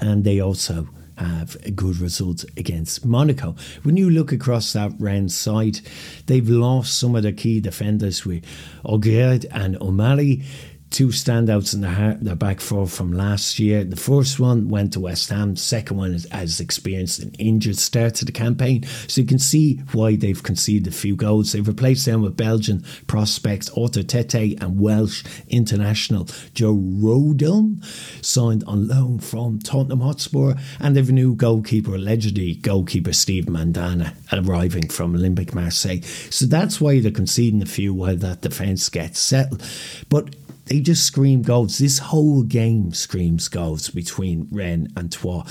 and 0.00 0.24
they 0.24 0.40
also 0.40 0.88
have 1.16 1.56
a 1.64 1.70
good 1.70 1.98
result 1.98 2.44
against 2.56 3.04
Monaco. 3.04 3.54
When 3.82 3.96
you 3.96 4.08
look 4.08 4.32
across 4.32 4.72
that 4.72 4.92
Rennes 4.98 5.36
side, 5.36 5.80
they've 6.26 6.48
lost 6.48 6.98
some 6.98 7.14
of 7.14 7.22
their 7.22 7.32
key 7.32 7.60
defenders 7.60 8.24
with 8.24 8.44
Aguerd 8.84 9.44
and 9.52 9.76
Omari 9.82 10.42
two 10.90 11.08
standouts 11.08 11.72
in 11.72 11.82
the, 11.82 12.18
the 12.20 12.34
back 12.34 12.60
four 12.60 12.86
from 12.86 13.12
last 13.12 13.58
year. 13.58 13.84
The 13.84 13.96
first 13.96 14.40
one 14.40 14.68
went 14.68 14.92
to 14.94 15.00
West 15.00 15.30
Ham. 15.30 15.54
The 15.54 15.60
Second 15.60 15.96
one 15.96 16.18
has 16.32 16.60
experienced 16.60 17.20
an 17.20 17.32
injured 17.38 17.76
start 17.76 18.16
to 18.16 18.24
the 18.24 18.32
campaign. 18.32 18.84
So 19.06 19.20
you 19.20 19.26
can 19.26 19.38
see 19.38 19.76
why 19.92 20.16
they've 20.16 20.42
conceded 20.42 20.92
a 20.92 20.96
few 20.96 21.14
goals. 21.14 21.52
They've 21.52 21.66
replaced 21.66 22.06
them 22.06 22.22
with 22.22 22.36
Belgian 22.36 22.84
prospects 23.06 23.70
Arthur 23.70 24.02
Theate 24.02 24.60
and 24.60 24.80
Welsh 24.80 25.24
international 25.48 26.28
Joe 26.54 26.74
Rodon, 26.74 27.84
signed 28.24 28.64
on 28.64 28.88
loan 28.88 29.20
from 29.20 29.60
Tottenham 29.60 30.00
Hotspur. 30.00 30.54
And 30.80 30.96
they've 30.96 31.08
a 31.08 31.12
new 31.12 31.34
goalkeeper, 31.36 31.94
allegedly 31.94 32.56
goalkeeper 32.56 33.12
Steve 33.12 33.44
Mandanda, 33.44 34.14
arriving 34.32 34.88
from 34.88 35.14
Olympic 35.14 35.54
Marseille. 35.54 36.02
So 36.30 36.46
that's 36.46 36.80
why 36.80 37.00
they're 37.00 37.12
conceding 37.12 37.62
a 37.62 37.66
few 37.66 37.94
while 37.94 38.16
that 38.16 38.40
defence 38.40 38.88
gets 38.88 39.20
settled. 39.20 39.62
But 40.08 40.34
they 40.70 40.78
just 40.78 41.04
scream 41.04 41.42
goals. 41.42 41.78
This 41.78 41.98
whole 41.98 42.44
game 42.44 42.92
screams 42.92 43.48
goals 43.48 43.90
between 43.90 44.46
Rennes 44.52 44.92
and 44.96 45.12
Troyes. 45.12 45.44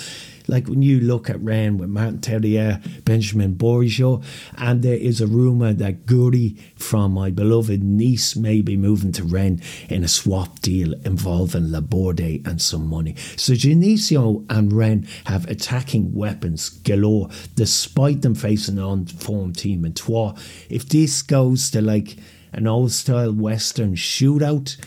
Like 0.48 0.68
when 0.70 0.82
you 0.82 1.02
look 1.02 1.30
at 1.30 1.42
Rennes 1.42 1.78
with 1.78 1.90
Martin 1.90 2.22
Terrier, 2.22 2.82
Benjamin 3.04 3.56
Bourigeaud, 3.56 4.24
and 4.58 4.82
there 4.82 4.96
is 4.96 5.20
a 5.20 5.28
rumour 5.28 5.74
that 5.74 6.06
Gouiri 6.06 6.58
from 6.78 7.12
my 7.12 7.32
beloved 7.32 7.84
Nice 7.84 8.38
may 8.38 8.62
be 8.62 8.78
moving 8.78 9.12
to 9.12 9.26
Rennes 9.26 9.62
in 9.90 10.06
a 10.06 10.08
swap 10.08 10.62
deal 10.62 10.94
involving 11.04 11.70
Laborde 11.70 12.42
and 12.48 12.62
some 12.62 12.88
money. 12.88 13.16
So 13.36 13.54
Genesio 13.54 14.46
and 14.50 14.72
Rennes 14.72 15.10
have 15.26 15.50
attacking 15.50 16.16
weapons 16.16 16.70
galore, 16.70 17.30
despite 17.56 18.22
them 18.22 18.36
facing 18.36 18.78
an 18.78 18.86
unformed 18.86 19.58
team 19.58 19.84
in 19.84 19.94
Troyes. 19.96 20.40
If 20.70 20.88
this 20.88 21.22
goes 21.22 21.70
to 21.72 21.82
like 21.82 22.16
an 22.54 22.68
old 22.68 22.94
style 22.94 23.34
Western 23.34 23.96
shootout, 23.96 24.78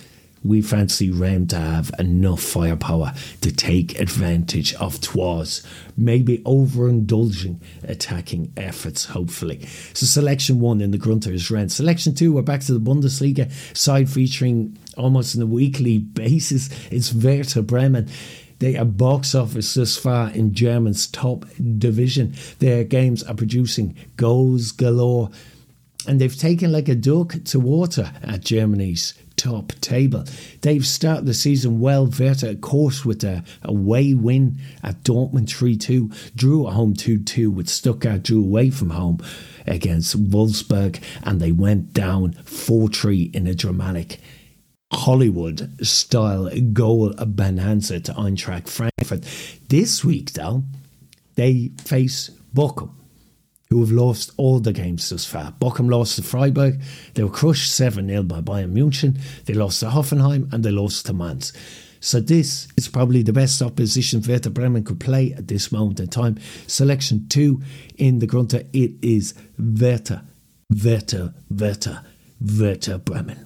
we 0.45 0.63
fancy 0.63 1.11
Rennes 1.11 1.49
to 1.49 1.57
have 1.57 1.91
enough 1.99 2.43
firepower 2.43 3.13
to 3.41 3.53
take 3.53 3.99
advantage 4.01 4.75
of 4.75 5.01
Troyes, 5.01 5.65
maybe 5.97 6.39
overindulging 6.39 7.61
attacking 7.85 8.53
efforts, 8.57 9.07
hopefully. 9.07 9.67
So, 9.95 10.07
selection 10.07 10.61
one 10.61 10.81
in 10.81 10.91
the 10.91 10.99
Grunter 10.99 11.33
is 11.33 11.51
Rennes. 11.51 11.75
Selection 11.75 12.15
two, 12.15 12.33
we're 12.33 12.43
back 12.43 12.61
to 12.63 12.73
the 12.73 12.81
Bundesliga 12.81 13.51
side 13.77 14.09
featuring 14.11 14.79
almost 14.97 15.37
on 15.37 15.43
a 15.43 15.47
weekly 15.47 15.99
basis. 15.99 16.71
It's 16.91 17.13
Werder 17.13 17.63
Bremen. 17.63 18.09
They 18.59 18.77
are 18.77 18.85
box 18.85 19.35
office 19.35 19.75
thus 19.75 19.97
far 19.97 20.31
in 20.31 20.55
German's 20.55 21.09
top 21.09 21.47
division. 21.79 22.35
Their 22.61 22.85
games 22.85 23.25
are 23.25 23.35
producing 23.35 23.97
goals 24.17 24.71
galore, 24.71 25.31
and 26.07 26.21
they've 26.21 26.37
taken 26.37 26.71
like 26.71 26.89
a 26.89 26.95
duck 26.95 27.35
to 27.47 27.59
water 27.59 28.13
at 28.23 28.43
Germany's 28.43 29.15
top 29.43 29.73
table. 29.81 30.25
They've 30.61 30.87
started 30.87 31.27
the 31.27 31.35
season 31.35 31.81
well. 31.81 32.07
Werder, 32.07 32.51
of 32.51 32.61
course, 32.61 33.05
with 33.05 33.25
a 33.25 33.43
away 33.63 34.15
win 34.15 34.59
at 34.85 35.03
Dortmund 35.03 35.49
3 35.49 35.77
2, 35.77 36.11
drew 36.37 36.69
at 36.69 36.75
home 36.75 36.95
2 36.95 37.19
2 37.19 37.51
with 37.51 37.69
Stuttgart, 37.69 38.23
drew 38.23 38.41
away 38.41 38.71
from 38.71 38.91
home 38.91 39.19
against 39.67 40.31
Wolfsburg, 40.31 41.03
and 41.25 41.41
they 41.41 41.51
went 41.51 41.93
down 41.93 42.35
4 42.45 42.89
3 42.89 43.31
in 43.35 43.49
a 43.49 43.55
dramatic 43.55 44.21
Hollywood 44.93 45.85
style 45.85 46.49
goal 46.73 47.13
bonanza 47.15 47.99
to 47.99 48.13
Eintracht 48.13 48.69
Frankfurt. 48.69 49.25
This 49.69 50.05
week, 50.05 50.35
though, 50.35 50.63
they 51.35 51.73
face 51.83 52.31
Bochum, 52.55 52.91
who 53.73 53.81
have 53.81 53.91
lost 53.91 54.31
all 54.37 54.61
the 54.61 54.73
games 54.73 55.09
thus 55.09 55.25
far. 55.25 55.53
Bochum 55.53 55.91
lost 55.91 56.17
to 56.17 56.23
Freiburg, 56.23 56.81
they 57.15 57.25
were 57.25 57.31
crushed 57.31 57.75
7 57.75 58.07
0 58.07 58.23
by 58.25 58.43
Bayern 58.43 58.73
Munich, 58.73 59.15
they 59.47 59.55
lost 59.55 59.81
to 59.81 59.87
Hoffenheim, 59.87 60.53
and 60.53 60.63
they 60.63 60.71
lost 60.71 61.07
to 61.07 61.15
Mainz. 61.15 61.55
So 61.99 62.21
this 62.21 62.69
is 62.77 62.89
probably 62.89 63.23
the 63.23 63.33
best 63.33 63.63
opposition 63.63 64.21
Werder 64.21 64.51
Bremen 64.51 64.85
could 64.85 65.01
play 65.01 65.33
at 65.33 65.49
this 65.49 65.73
moment 65.73 66.01
in 66.01 66.09
time. 66.09 66.39
Selection 66.67 67.29
two 67.29 67.63
in 67.97 68.19
the 68.19 68.27
Grunter, 68.27 68.67
it 68.75 68.93
is 69.01 69.33
Werder, 69.59 70.23
Werder, 70.69 71.33
Werder, 71.49 72.03
Werder 72.59 72.99
Bremen. 72.99 73.43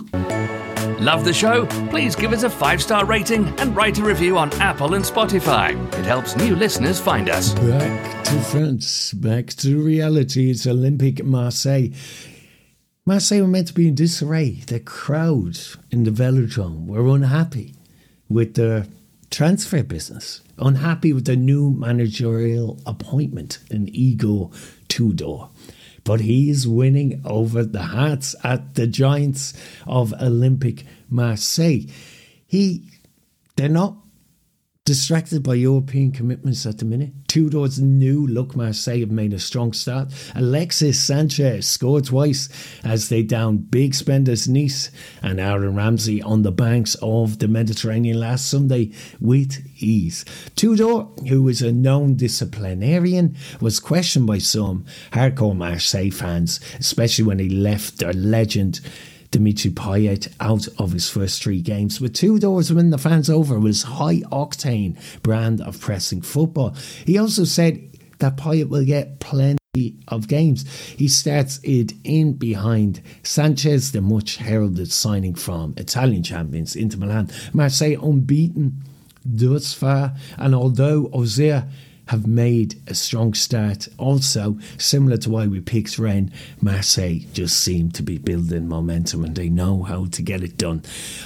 Love 1.00 1.24
the 1.24 1.32
show? 1.32 1.66
Please 1.90 2.16
give 2.16 2.32
us 2.32 2.42
a 2.42 2.50
five 2.50 2.82
star 2.82 3.04
rating 3.04 3.46
and 3.60 3.76
write 3.76 3.98
a 3.98 4.02
review 4.02 4.38
on 4.38 4.52
Apple 4.54 4.94
and 4.94 5.04
Spotify. 5.04 5.70
It 5.98 6.04
helps 6.04 6.36
new 6.36 6.56
listeners 6.56 6.98
find 6.98 7.28
us. 7.28 7.52
Back 7.54 8.24
to 8.24 8.40
France, 8.40 9.12
back 9.12 9.48
to 9.48 9.82
reality. 9.82 10.50
It's 10.50 10.66
Olympic 10.66 11.22
Marseille. 11.24 11.90
Marseille 13.04 13.42
were 13.42 13.46
meant 13.46 13.68
to 13.68 13.74
be 13.74 13.88
in 13.88 13.94
disarray. 13.94 14.62
The 14.66 14.80
crowd 14.80 15.58
in 15.90 16.04
the 16.04 16.10
velodrome 16.10 16.86
were 16.86 17.06
unhappy 17.06 17.74
with 18.28 18.54
the 18.54 18.88
transfer 19.30 19.82
business, 19.82 20.40
unhappy 20.58 21.12
with 21.12 21.26
the 21.26 21.36
new 21.36 21.70
managerial 21.70 22.80
appointment 22.86 23.58
in 23.70 23.88
Igor 23.94 24.50
Tudor. 24.88 25.48
But 26.06 26.20
he's 26.20 26.68
winning 26.68 27.20
over 27.24 27.64
the 27.64 27.82
hearts 27.82 28.36
at 28.44 28.76
the 28.76 28.86
Giants 28.86 29.52
of 29.86 30.14
Olympic 30.14 30.84
Marseille. 31.10 31.80
He, 32.46 32.88
they're 33.56 33.68
not 33.68 33.96
distracted 34.86 35.42
by 35.42 35.54
European 35.54 36.12
commitments 36.12 36.64
at 36.64 36.78
the 36.78 36.84
minute. 36.84 37.12
Tudor's 37.26 37.80
new 37.80 38.24
look 38.24 38.54
Marseille 38.54 39.00
have 39.00 39.10
made 39.10 39.34
a 39.34 39.38
strong 39.38 39.72
start. 39.72 40.12
Alexis 40.36 40.98
Sanchez 40.98 41.66
scored 41.66 42.04
twice 42.04 42.48
as 42.84 43.08
they 43.08 43.24
down 43.24 43.58
big 43.58 43.94
spenders 43.94 44.48
Nice 44.48 44.92
and 45.22 45.40
Aaron 45.40 45.74
Ramsey 45.74 46.22
on 46.22 46.42
the 46.42 46.52
banks 46.52 46.94
of 47.02 47.40
the 47.40 47.48
Mediterranean 47.48 48.20
last 48.20 48.48
Sunday 48.48 48.92
with 49.20 49.66
ease. 49.82 50.24
Tudor, 50.54 51.08
who 51.28 51.48
is 51.48 51.62
a 51.62 51.72
known 51.72 52.14
disciplinarian, 52.14 53.36
was 53.60 53.80
questioned 53.80 54.28
by 54.28 54.38
some 54.38 54.84
hardcore 55.10 55.56
Marseille 55.56 56.10
fans, 56.10 56.60
especially 56.78 57.24
when 57.24 57.40
he 57.40 57.48
left 57.48 57.98
their 57.98 58.12
legend 58.12 58.80
Dimitri 59.36 59.70
Payet 59.70 60.32
out 60.40 60.66
of 60.78 60.92
his 60.92 61.10
first 61.10 61.42
three 61.42 61.60
games. 61.60 62.00
With 62.00 62.14
Tudor's 62.14 62.72
win 62.72 62.88
the 62.88 62.96
fans 62.96 63.28
over 63.28 63.56
with 63.58 63.66
his 63.66 63.82
high 63.82 64.20
octane 64.32 64.96
brand 65.22 65.60
of 65.60 65.78
pressing 65.78 66.22
football. 66.22 66.74
He 67.04 67.18
also 67.18 67.44
said 67.44 67.98
that 68.18 68.38
Payet 68.38 68.70
will 68.70 68.86
get 68.86 69.20
plenty 69.20 69.58
of 70.08 70.26
games. 70.26 70.66
He 70.88 71.06
starts 71.06 71.60
it 71.62 71.92
in 72.02 72.38
behind 72.38 73.02
Sanchez, 73.24 73.92
the 73.92 74.00
much 74.00 74.36
heralded 74.36 74.90
signing 74.90 75.34
from 75.34 75.74
Italian 75.76 76.22
champions 76.22 76.74
Inter 76.74 76.96
Milan. 76.96 77.28
Marseille 77.52 78.02
unbeaten 78.02 78.84
thus 79.22 79.74
far, 79.74 80.14
and 80.38 80.54
although 80.54 81.10
Auxerre 81.12 81.68
have 82.06 82.26
made 82.26 82.80
a 82.86 82.94
strong 82.94 83.34
start. 83.34 83.88
Also, 83.98 84.58
similar 84.78 85.16
to 85.18 85.30
why 85.30 85.46
we 85.46 85.60
picked 85.60 85.98
Rennes, 85.98 86.32
Marseille 86.60 87.20
just 87.32 87.58
seem 87.58 87.90
to 87.92 88.02
be 88.02 88.18
building 88.18 88.68
momentum 88.68 89.24
and 89.24 89.34
they 89.34 89.48
know 89.48 89.82
how 89.82 90.06
to 90.06 90.22
get 90.22 90.42
it 90.42 90.56
done. 90.56 90.82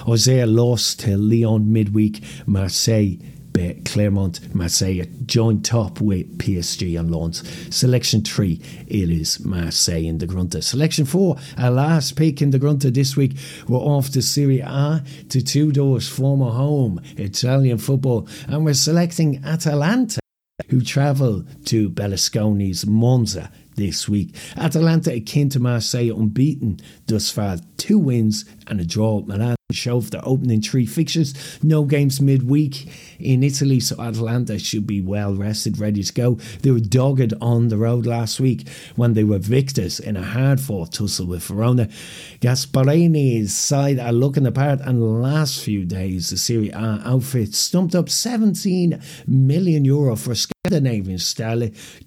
Auxerre 0.06 0.46
lost 0.46 1.00
to 1.00 1.16
Lyon 1.16 1.72
midweek. 1.72 2.22
Marseille 2.46 3.16
beat 3.52 3.84
Clermont, 3.84 4.54
Marseille 4.54 5.04
joint 5.26 5.64
top 5.64 6.00
with 6.00 6.38
PSG 6.38 6.98
and 6.98 7.10
Lens. 7.10 7.42
Selection 7.74 8.22
three, 8.22 8.60
it 8.86 9.10
is 9.10 9.44
Marseille 9.44 10.06
in 10.06 10.18
the 10.18 10.26
Grunter. 10.26 10.60
Selection 10.60 11.04
four, 11.04 11.36
our 11.58 11.70
last 11.70 12.16
pick 12.16 12.40
in 12.40 12.50
the 12.50 12.58
Grunter 12.58 12.90
this 12.90 13.16
week, 13.16 13.36
we're 13.68 13.78
off 13.78 14.10
to 14.10 14.22
Serie 14.22 14.60
A 14.60 15.02
to 15.30 15.42
Tudor's 15.42 16.08
former 16.08 16.50
home, 16.50 17.00
Italian 17.16 17.78
football, 17.78 18.28
and 18.48 18.64
we're 18.64 18.74
selecting 18.74 19.42
Atalanta 19.44 20.19
who 20.68 20.80
travel 20.80 21.44
to 21.66 21.90
Berlusconi's 21.90 22.86
Monza 22.86 23.50
this 23.76 24.08
week. 24.08 24.34
Atalanta 24.56 25.12
akin 25.12 25.48
to 25.50 25.60
Marseille 25.60 26.10
unbeaten 26.10 26.80
thus 27.06 27.30
far, 27.30 27.58
two 27.76 27.98
wins 27.98 28.44
and 28.66 28.80
a 28.80 28.84
draw 28.84 29.22
Milan 29.22 29.56
shelved 29.72 30.12
their 30.12 30.20
opening 30.24 30.62
three 30.62 30.86
fixtures. 30.86 31.34
No 31.62 31.84
games 31.84 32.20
midweek 32.20 32.88
in 33.18 33.42
Italy, 33.42 33.80
so 33.80 34.00
Atalanta 34.00 34.58
should 34.58 34.86
be 34.86 35.00
well 35.00 35.34
rested, 35.34 35.78
ready 35.78 36.02
to 36.02 36.12
go. 36.12 36.34
They 36.62 36.70
were 36.70 36.80
dogged 36.80 37.34
on 37.40 37.68
the 37.68 37.76
road 37.76 38.06
last 38.06 38.40
week 38.40 38.68
when 38.96 39.14
they 39.14 39.24
were 39.24 39.38
victors 39.38 40.00
in 40.00 40.16
a 40.16 40.22
hard 40.22 40.60
fought 40.60 40.92
tussle 40.92 41.26
with 41.26 41.44
Verona. 41.44 41.88
Gasperini's 42.40 43.54
side 43.54 43.98
are 43.98 44.12
looking 44.12 44.46
apart, 44.46 44.80
and 44.80 45.00
the 45.00 45.06
last 45.06 45.62
few 45.62 45.84
days, 45.84 46.30
the 46.30 46.36
Serie 46.36 46.70
A 46.70 47.02
outfit 47.04 47.54
stumped 47.54 47.94
up 47.94 48.08
17 48.08 49.00
million 49.26 49.84
euro 49.84 50.16
for 50.16 50.34
Scandinavian 50.34 51.18
star, 51.18 51.56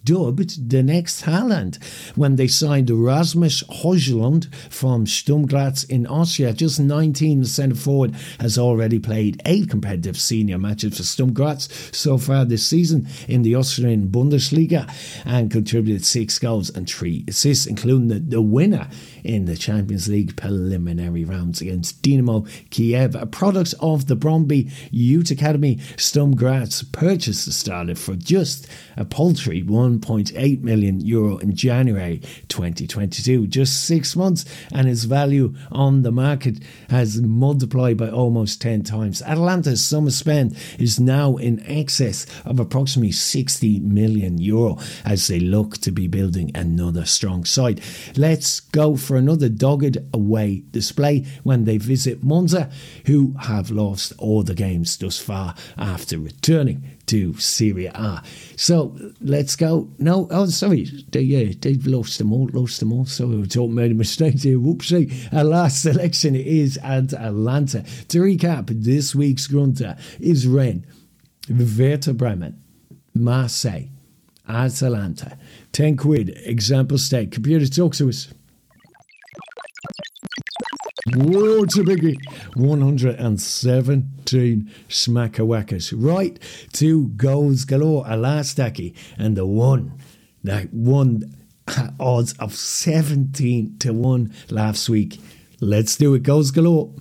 dubbed 0.04 0.70
the 0.70 0.84
next 0.84 1.24
Haaland, 1.24 1.84
when 2.16 2.36
they 2.36 2.48
signed 2.48 2.90
Rasmus 2.90 3.64
Højlund 3.64 4.54
from 4.72 5.06
Sturm 5.06 5.48
Graz 5.48 5.84
in 5.84 6.08
Austria, 6.08 6.54
just 6.54 6.80
19 6.80 7.46
centre 7.54 7.76
forward, 7.76 8.16
has 8.40 8.58
already 8.58 9.00
played 9.00 9.42
eight 9.46 9.70
competitive 9.70 10.18
senior 10.18 10.58
matches 10.58 10.98
for 10.98 11.04
Sturm 11.04 11.34
Graz 11.34 11.70
so 11.92 12.18
far 12.18 12.46
this 12.46 12.66
season 12.66 13.08
in 13.28 13.44
the 13.44 13.56
Austrian 13.56 14.08
Bundesliga 14.08 14.92
and 15.26 15.52
contributed 15.52 16.06
six 16.06 16.40
goals 16.40 16.70
and 16.70 16.90
three 16.90 17.24
assists, 17.28 17.66
including 17.66 18.08
the, 18.08 18.20
the 18.20 18.42
winner 18.42 18.88
in 19.24 19.46
the 19.46 19.56
Champions 19.56 20.08
League 20.08 20.36
preliminary 20.36 21.24
rounds 21.24 21.62
against 21.62 22.02
Dynamo 22.02 22.46
Kiev. 22.70 23.16
A 23.16 23.26
product 23.26 23.74
of 23.80 24.08
the 24.08 24.16
Brøndby 24.16 24.72
Youth 24.92 25.32
Academy, 25.32 25.80
Sturm 25.98 26.36
Graz 26.36 26.84
purchased 26.84 27.46
the 27.46 27.52
starter 27.52 27.96
for 27.96 28.16
just 28.16 28.68
a 28.98 29.06
paltry 29.06 29.64
1.8 29.64 30.62
million 30.62 31.00
euro 31.02 31.38
in 31.38 31.56
January 31.56 32.20
2022, 32.48 33.48
just 33.48 33.86
six 33.86 34.16
months, 34.16 34.46
and 34.72 34.88
his 34.88 35.06
value 35.06 35.54
on 35.72 36.04
the 36.04 36.12
market 36.12 36.64
has 36.90 37.22
multiplied 37.44 37.98
by 37.98 38.10
almost 38.10 38.62
10 38.62 38.84
times. 38.84 39.22
Atalanta's 39.22 39.86
summer 39.86 40.12
spend 40.12 40.56
is 40.80 40.98
now 40.98 41.36
in 41.36 41.62
excess 41.66 42.26
of 42.46 42.58
approximately 42.58 43.12
60 43.12 43.82
million 43.82 44.38
euro 44.38 44.80
as 45.04 45.28
they 45.28 45.42
look 45.42 45.78
to 45.80 45.92
be 45.92 46.08
building 46.08 46.52
another 46.56 47.04
strong 47.04 47.44
side. 47.44 47.82
Let's 48.16 48.62
go 48.62 48.96
for 48.96 49.18
another 49.18 49.50
dogged 49.50 49.98
away 50.14 50.64
display 50.72 51.26
when 51.44 51.66
they 51.66 51.78
visit 51.78 52.24
Monza, 52.24 52.72
who 53.08 53.36
have 53.42 53.70
lost 53.70 54.14
all 54.18 54.44
the 54.44 54.56
games 54.56 54.96
thus 54.96 55.20
far 55.20 55.54
after 55.78 56.18
returning 56.18 56.93
to 57.08 57.34
Serie 57.34 57.88
A. 57.88 58.22
So 58.56 58.98
let's 59.22 59.56
go. 59.56 59.90
No, 59.98 60.28
oh, 60.32 60.46
sorry. 60.48 60.88
They, 61.12 61.22
yeah, 61.22 61.54
they've 61.60 61.86
lost 61.86 62.18
them 62.18 62.32
all, 62.32 62.50
lost 62.54 62.80
them 62.80 62.94
all. 62.94 63.06
So 63.06 63.28
we 63.28 63.46
talking 63.48 63.76
made 63.76 63.92
a 63.92 63.96
mistake 63.96 64.40
here. 64.40 64.58
Whoopsie. 64.58 65.34
Our 65.34 65.44
last 65.44 65.82
selection 65.82 66.36
is 66.36 66.78
Atalanta. 66.84 67.84
To 68.10 68.20
recap, 68.20 68.68
this 68.70 69.14
week's 69.14 69.48
Grunter 69.48 69.98
is 70.20 70.48
Rennes, 70.48 70.86
Werder 71.50 72.14
Bremen, 72.14 72.62
Marseille, 73.14 73.90
Atalanta. 74.48 75.38
10 75.72 75.98
quid, 75.98 76.30
example 76.46 76.98
state. 76.98 77.32
Computer, 77.32 77.68
talk 77.68 77.96
to 77.96 78.10
us. 78.10 78.34
What's 81.06 81.78
a 81.78 81.82
biggie? 81.82 82.18
117 82.56 84.72
smackawackers. 84.88 85.94
Right, 85.94 86.40
two 86.72 87.10
goals 87.10 87.66
galore, 87.66 88.06
a 88.08 88.16
last 88.16 88.58
stacky, 88.58 88.96
and 89.18 89.36
the 89.36 89.46
one 89.46 90.00
that 90.46 90.74
won 90.74 91.36
odds 92.00 92.32
of 92.40 92.56
17 92.56 93.80
to 93.80 93.92
1 93.92 94.34
last 94.50 94.88
week. 94.88 95.20
Let's 95.60 95.98
do 95.98 96.14
it, 96.14 96.24
goals 96.24 96.52
galore. 96.52 96.94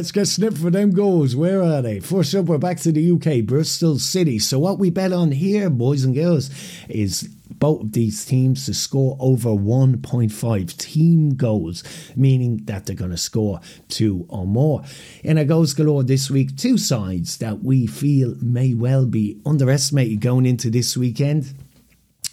Let's 0.00 0.12
get 0.12 0.28
snipped 0.28 0.56
for 0.56 0.70
them 0.70 0.92
goals. 0.92 1.36
Where 1.36 1.62
are 1.62 1.82
they? 1.82 2.00
First 2.00 2.34
up, 2.34 2.46
we're 2.46 2.56
back 2.56 2.78
to 2.78 2.90
the 2.90 3.10
UK, 3.12 3.44
Bristol 3.44 3.98
City. 3.98 4.38
So 4.38 4.58
what 4.58 4.78
we 4.78 4.88
bet 4.88 5.12
on 5.12 5.30
here, 5.30 5.68
boys 5.68 6.04
and 6.04 6.14
girls, 6.14 6.48
is 6.88 7.24
both 7.50 7.82
of 7.82 7.92
these 7.92 8.24
teams 8.24 8.64
to 8.64 8.72
score 8.72 9.18
over 9.20 9.50
1.5 9.50 10.76
team 10.78 11.34
goals, 11.34 11.84
meaning 12.16 12.64
that 12.64 12.86
they're 12.86 12.96
going 12.96 13.10
to 13.10 13.18
score 13.18 13.60
two 13.88 14.24
or 14.30 14.46
more. 14.46 14.82
In 15.22 15.36
a 15.36 15.44
goals 15.44 15.74
galore 15.74 16.02
this 16.02 16.30
week, 16.30 16.56
two 16.56 16.78
sides 16.78 17.36
that 17.36 17.62
we 17.62 17.86
feel 17.86 18.36
may 18.40 18.72
well 18.72 19.04
be 19.04 19.38
underestimated 19.44 20.22
going 20.22 20.46
into 20.46 20.70
this 20.70 20.96
weekend 20.96 21.52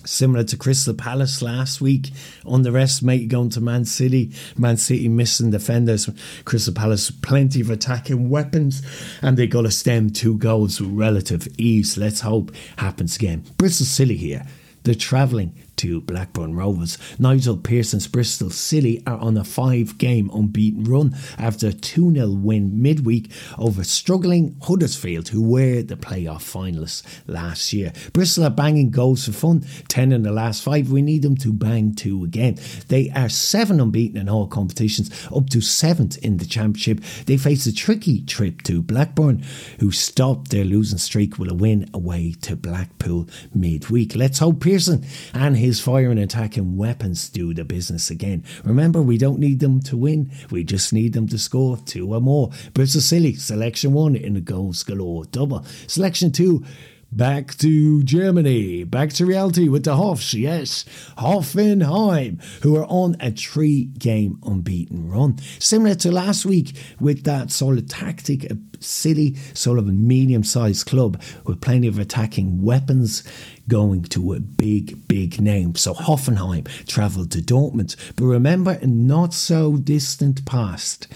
similar 0.08 0.44
to 0.46 0.58
Crystal 0.58 0.94
Palace 0.94 1.42
last 1.42 1.82
week. 1.82 2.12
Underestimated 2.46 3.30
going 3.30 3.50
to 3.52 3.62
Man 3.62 3.86
City. 3.86 4.32
Man 4.58 4.78
City 4.78 5.08
missing 5.08 5.52
defenders. 5.52 6.10
Crystal 6.46 6.74
Palace 6.74 7.12
plenty 7.12 7.62
of 7.62 7.70
attacking 7.70 8.30
weapons, 8.30 8.82
and 9.22 9.38
they 9.38 9.48
got 9.48 9.64
to 9.64 9.72
stem 9.72 10.10
two 10.10 10.38
goals 10.38 10.80
with 10.80 10.92
relative 10.92 11.48
ease. 11.58 11.98
Let's 11.98 12.22
hope 12.22 12.52
happens 12.78 13.16
again. 13.16 13.44
Bristol 13.58 13.86
City 13.86 14.18
here. 14.18 14.46
They're 14.84 14.96
travelling 14.96 15.54
to 15.78 16.02
Blackburn 16.02 16.56
Rovers. 16.56 16.98
Nigel 17.20 17.58
Pearson's 17.58 18.08
Bristol 18.08 18.50
City 18.50 19.02
are 19.08 19.18
on 19.18 19.38
a 19.38 19.44
five 19.44 19.98
game 19.98 20.30
unbeaten 20.34 20.84
run 20.84 21.16
after 21.38 21.68
a 21.68 21.74
2 21.74 22.14
0 22.14 22.30
win 22.32 22.82
midweek 22.82 23.32
over 23.58 23.84
struggling 23.84 24.58
Huddersfield, 24.64 25.30
who 25.30 25.42
were 25.42 25.82
the 25.82 25.96
playoff 25.96 26.44
finalists 26.44 27.04
last 27.28 27.72
year. 27.74 27.94
Bristol 28.14 28.46
are 28.46 28.50
banging 28.50 28.90
goals 28.90 29.26
for 29.26 29.32
fun, 29.32 29.66
10 29.88 30.12
in 30.12 30.24
the 30.24 30.32
last 30.32 30.64
five. 30.64 30.92
We 30.92 31.02
need 31.02 31.22
them 31.22 31.38
to 31.38 31.54
bang 31.54 31.94
two 31.94 32.24
again. 32.24 32.58
They 32.88 33.10
are 33.12 33.30
seven 33.30 33.80
unbeaten 33.80 34.18
in 34.18 34.30
all 34.30 34.48
competitions, 34.48 35.12
up 35.34 35.50
to 35.52 35.62
seventh 35.62 36.18
in 36.20 36.38
the 36.38 36.46
Championship. 36.46 37.02
They 37.26 37.38
face 37.38 37.66
a 37.66 37.74
tricky 37.74 38.22
trip 38.22 38.64
to 38.64 38.82
Blackburn, 38.82 39.44
who 39.80 39.92
stopped 39.92 40.50
their 40.50 40.66
losing 40.66 40.98
streak 40.98 41.38
with 41.38 41.52
a 41.52 41.56
win 41.56 41.90
away 41.94 42.34
to 42.42 42.56
Blackpool 42.56 43.28
midweek. 43.54 44.16
Let's 44.16 44.40
hope 44.40 44.62
Pearson 44.62 45.06
and 45.34 45.58
his 45.58 45.67
his 45.68 45.82
fire 45.82 46.10
and 46.10 46.20
attacking 46.20 46.78
weapons 46.78 47.28
do 47.30 47.54
the 47.54 47.66
business 47.66 48.10
again. 48.10 48.42
Remember, 48.64 49.02
we 49.02 49.18
don't 49.18 49.38
need 49.38 49.60
them 49.60 49.82
to 49.82 49.98
win, 49.98 50.32
we 50.50 50.64
just 50.64 50.94
need 50.94 51.12
them 51.12 51.28
to 51.28 51.38
score 51.38 51.78
two 51.78 52.14
or 52.14 52.22
more. 52.22 52.52
Bristol 52.74 53.02
City, 53.02 53.36
selection 53.36 53.92
one 53.92 54.16
in 54.16 54.34
the 54.34 54.42
goals 54.42 54.82
galore 54.84 55.26
double. 55.26 55.66
Selection 55.86 56.32
two, 56.32 56.64
Back 57.12 57.56
to 57.60 58.04
Germany, 58.04 58.84
back 58.84 59.12
to 59.14 59.26
reality 59.26 59.70
with 59.70 59.86
the 59.86 59.96
Hoffs, 59.96 60.34
yes, 60.34 60.84
Hoffenheim, 61.18 62.44
who 62.64 62.76
are 62.76 62.86
on 62.86 63.16
a 63.22 63.32
three 63.32 63.86
game 63.86 64.40
unbeaten 64.44 65.10
run. 65.10 65.40
Similar 65.58 65.96
to 65.96 66.12
last 66.12 66.46
week 66.46 66.76
with 67.00 67.24
that 67.24 67.50
solid 67.50 67.90
tactic, 67.90 68.44
a 68.52 68.58
silly, 68.82 69.36
sort 69.54 69.80
of 69.80 69.88
a 69.88 69.94
medium 69.94 70.44
sized 70.44 70.86
club 70.86 71.22
with 71.46 71.62
plenty 71.62 71.88
of 71.88 71.98
attacking 71.98 72.62
weapons 72.62 73.24
going 73.70 74.04
to 74.04 74.34
a 74.34 74.42
big, 74.42 75.08
big 75.08 75.40
name. 75.40 75.76
So 75.76 75.94
Hoffenheim 75.94 76.68
travelled 76.88 77.32
to 77.32 77.40
Dortmund. 77.40 77.96
But 78.18 78.26
remember, 78.26 78.74
in 78.74 79.08
not 79.08 79.34
so 79.34 79.78
distant 79.78 80.46
past, 80.46 81.08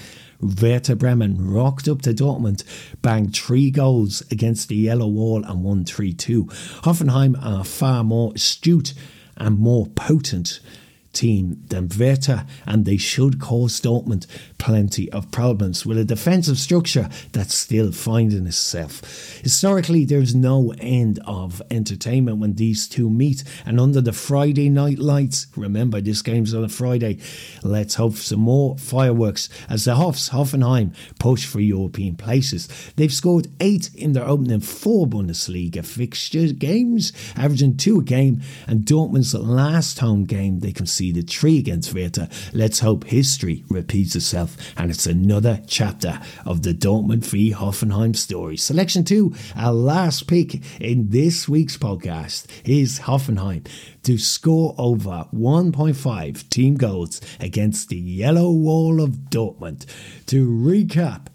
Werder 0.42 0.96
Bremen 0.96 1.52
rocked 1.52 1.88
up 1.88 2.02
to 2.02 2.14
Dortmund, 2.14 2.64
banged 3.02 3.36
three 3.36 3.70
goals 3.72 4.24
against 4.32 4.70
the 4.70 4.76
yellow 4.76 5.08
wall 5.08 5.44
and 5.44 5.64
won 5.64 5.86
3 5.86 6.14
2. 6.14 6.46
Hoffenheim 6.84 7.36
are 7.44 7.64
far 7.64 8.04
more 8.04 8.34
astute 8.36 8.94
and 9.38 9.60
more 9.60 9.88
potent 9.88 10.60
team 11.14 11.64
than 11.68 11.90
Werder, 11.98 12.46
and 12.66 12.86
they 12.86 12.98
should 12.98 13.40
cause 13.40 13.82
Dortmund 13.82 14.28
plenty 14.58 15.12
of 15.12 15.32
problems 15.32 15.86
with 15.86 15.98
a 15.98 16.06
defensive 16.06 16.58
structure 16.58 17.10
that's 17.32 17.54
still 17.54 17.92
finding 17.92 18.48
itself. 18.48 19.02
Historically, 19.42 20.06
there's 20.06 20.34
no 20.36 20.74
end 20.80 21.20
of 21.26 21.62
entertainment 21.70 22.38
when 22.38 22.56
these 22.56 22.88
two 22.88 23.10
meet, 23.10 23.44
and 23.66 23.80
under 23.80 24.02
the 24.02 24.14
Friday 24.14 24.70
night 24.70 25.00
lights, 25.00 25.48
remember 25.56 26.00
this 26.00 26.22
game's 26.22 26.54
on 26.54 26.64
a 26.64 26.70
Friday, 26.70 27.20
let's 27.64 27.96
hope 27.96 28.16
for 28.16 28.22
some 28.22 28.40
more 28.40 28.78
fireworks 28.78 29.50
as 29.70 29.86
the 29.86 29.96
Hoffs, 29.96 30.30
Hoffenheim, 30.30 30.96
push 31.20 31.46
for 31.46 31.60
European 31.60 32.16
places. 32.16 32.68
They've 32.96 33.14
scored 33.14 33.48
eight 33.60 33.94
in 33.96 34.14
their 34.14 34.28
opening 34.28 34.62
four 34.62 35.08
Bundesliga 35.08 35.86
fixture 35.86 36.48
games, 36.54 37.12
averaging 37.36 37.78
two 37.78 38.00
a 38.00 38.04
game, 38.04 38.42
and 38.68 38.86
Dortmund's 38.86 39.34
last 39.34 40.00
home 40.00 40.24
game 40.26 40.60
they 40.60 40.72
conceded 40.72 41.01
conceded 41.02 41.28
three 41.28 41.58
against 41.58 41.96
Werder. 41.96 42.30
Let's 42.54 42.80
hope 42.80 43.06
history 43.06 43.64
repeats 43.70 44.16
itself 44.16 44.56
and 44.78 44.92
it's 44.92 45.08
another 45.08 45.60
chapter 45.66 46.20
of 46.46 46.62
the 46.62 46.76
Dortmund 46.76 47.26
v 47.26 47.54
Hoffenheim 47.54 48.16
story. 48.16 48.56
Selection 48.56 49.04
two, 49.04 49.34
our 49.56 49.74
last 49.74 50.28
pick 50.28 50.62
in 50.80 51.10
this 51.10 51.50
week's 51.50 51.76
podcast 51.76 52.46
is 52.66 53.00
Hoffenheim 53.00 53.66
to 54.04 54.20
score 54.20 54.76
over 54.78 55.26
1.5 55.34 56.50
team 56.50 56.76
goals 56.76 57.20
against 57.40 57.90
the 57.90 57.98
yellow 57.98 58.52
wall 58.52 59.02
of 59.02 59.32
Dortmund. 59.32 59.88
To 60.28 60.48
recap, 60.48 61.30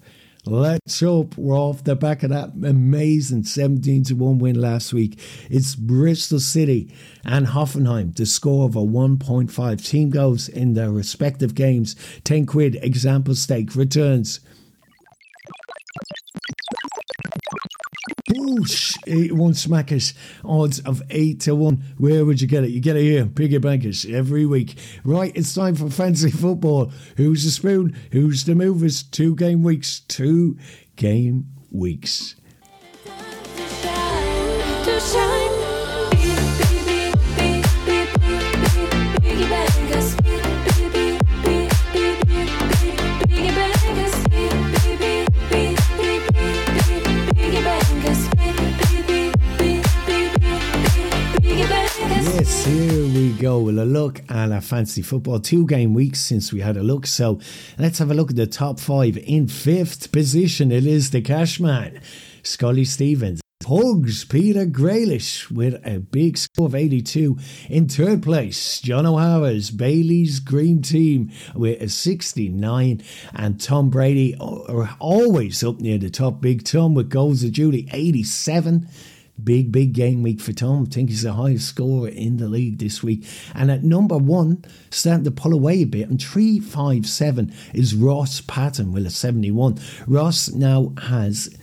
Let's 0.49 1.01
hope 1.01 1.37
we're 1.37 1.59
off 1.59 1.83
the 1.83 1.97
back 1.97 2.23
of 2.23 2.29
that 2.29 2.51
amazing 2.63 3.43
17 3.43 4.05
to 4.05 4.13
1 4.13 4.39
win 4.39 4.61
last 4.61 4.93
week. 4.93 5.19
It's 5.49 5.75
Bristol 5.75 6.39
City 6.39 6.89
and 7.25 7.47
Hoffenheim 7.47 8.15
to 8.15 8.25
score 8.25 8.63
over 8.63 8.79
1.5 8.79 9.85
team 9.85 10.09
goals 10.09 10.47
in 10.47 10.73
their 10.73 10.89
respective 10.89 11.53
games. 11.53 11.97
10 12.23 12.45
quid 12.45 12.79
example 12.81 13.35
stake 13.35 13.75
returns. 13.75 14.39
Boosh! 19.07 19.25
8 19.25 19.33
1 19.33 19.53
smackers. 19.53 20.13
Odds 20.43 20.79
of 20.79 21.01
8 21.09 21.39
to 21.41 21.55
1. 21.55 21.83
Where 21.97 22.25
would 22.25 22.41
you 22.41 22.47
get 22.47 22.63
it? 22.63 22.71
You 22.71 22.79
get 22.79 22.95
it 22.95 23.03
here, 23.03 23.25
Piggy 23.25 23.57
Bankers, 23.57 24.05
every 24.05 24.45
week. 24.45 24.77
Right, 25.03 25.31
it's 25.35 25.53
time 25.53 25.75
for 25.75 25.89
fancy 25.89 26.31
football. 26.31 26.91
Who's 27.17 27.43
the 27.43 27.51
spoon? 27.51 27.97
Who's 28.11 28.45
the 28.45 28.55
movers? 28.55 29.03
Two 29.03 29.35
game 29.35 29.63
weeks. 29.63 30.01
Two 30.01 30.57
game 30.95 31.47
weeks. 31.71 32.35
Here 52.67 53.05
we 53.05 53.31
go. 53.33 53.59
We'll 53.59 53.79
a 53.79 53.85
look 53.85 54.21
at 54.29 54.51
our 54.51 54.61
fancy 54.61 55.01
football. 55.01 55.39
Two 55.39 55.65
game 55.65 55.93
weeks 55.93 56.19
since 56.19 56.51
we 56.51 56.59
had 56.59 56.75
a 56.75 56.83
look. 56.83 57.07
So 57.07 57.39
let's 57.77 57.99
have 57.99 58.11
a 58.11 58.13
look 58.13 58.29
at 58.29 58.35
the 58.35 58.47
top 58.47 58.79
five. 58.79 59.17
In 59.17 59.47
fifth 59.47 60.11
position, 60.11 60.71
it 60.71 60.85
is 60.85 61.11
the 61.11 61.21
Cashman, 61.21 62.01
Scully 62.43 62.83
Stevens. 62.83 63.41
Hugs 63.65 64.23
Peter 64.23 64.65
Grealish 64.65 65.49
with 65.51 65.75
a 65.85 65.99
big 65.99 66.37
score 66.37 66.67
of 66.67 66.75
82. 66.75 67.37
In 67.69 67.89
third 67.89 68.23
place, 68.23 68.79
John 68.79 69.05
O'Hara's 69.05 69.71
Bailey's 69.71 70.39
Green 70.39 70.81
Team 70.81 71.31
with 71.55 71.81
a 71.81 71.89
69. 71.89 73.01
And 73.33 73.61
Tom 73.61 73.89
Brady 73.89 74.35
are 74.39 74.95
always 74.99 75.63
up 75.63 75.79
near 75.79 75.97
the 75.97 76.09
top. 76.09 76.39
Big 76.41 76.63
Tom 76.63 76.93
with 76.93 77.09
goals 77.09 77.43
of 77.43 77.51
Judy 77.53 77.89
87. 77.91 78.87
Big, 79.43 79.71
big 79.71 79.93
game 79.93 80.23
week 80.23 80.41
for 80.41 80.51
Tom. 80.51 80.87
I 80.89 80.93
think 80.93 81.09
he's 81.09 81.21
the 81.21 81.33
highest 81.33 81.67
scorer 81.67 82.09
in 82.09 82.37
the 82.37 82.47
league 82.47 82.79
this 82.79 83.03
week. 83.03 83.25
And 83.53 83.69
at 83.69 83.83
number 83.83 84.17
one, 84.17 84.65
starting 84.89 85.25
to 85.25 85.31
pull 85.31 85.53
away 85.53 85.83
a 85.83 85.85
bit, 85.85 86.09
and 86.09 86.21
357 86.21 87.53
is 87.73 87.95
Ross 87.95 88.41
Patton 88.41 88.91
with 88.91 89.05
a 89.05 89.11
71. 89.11 89.77
Ross 90.07 90.49
now 90.49 90.93
has 91.03 91.55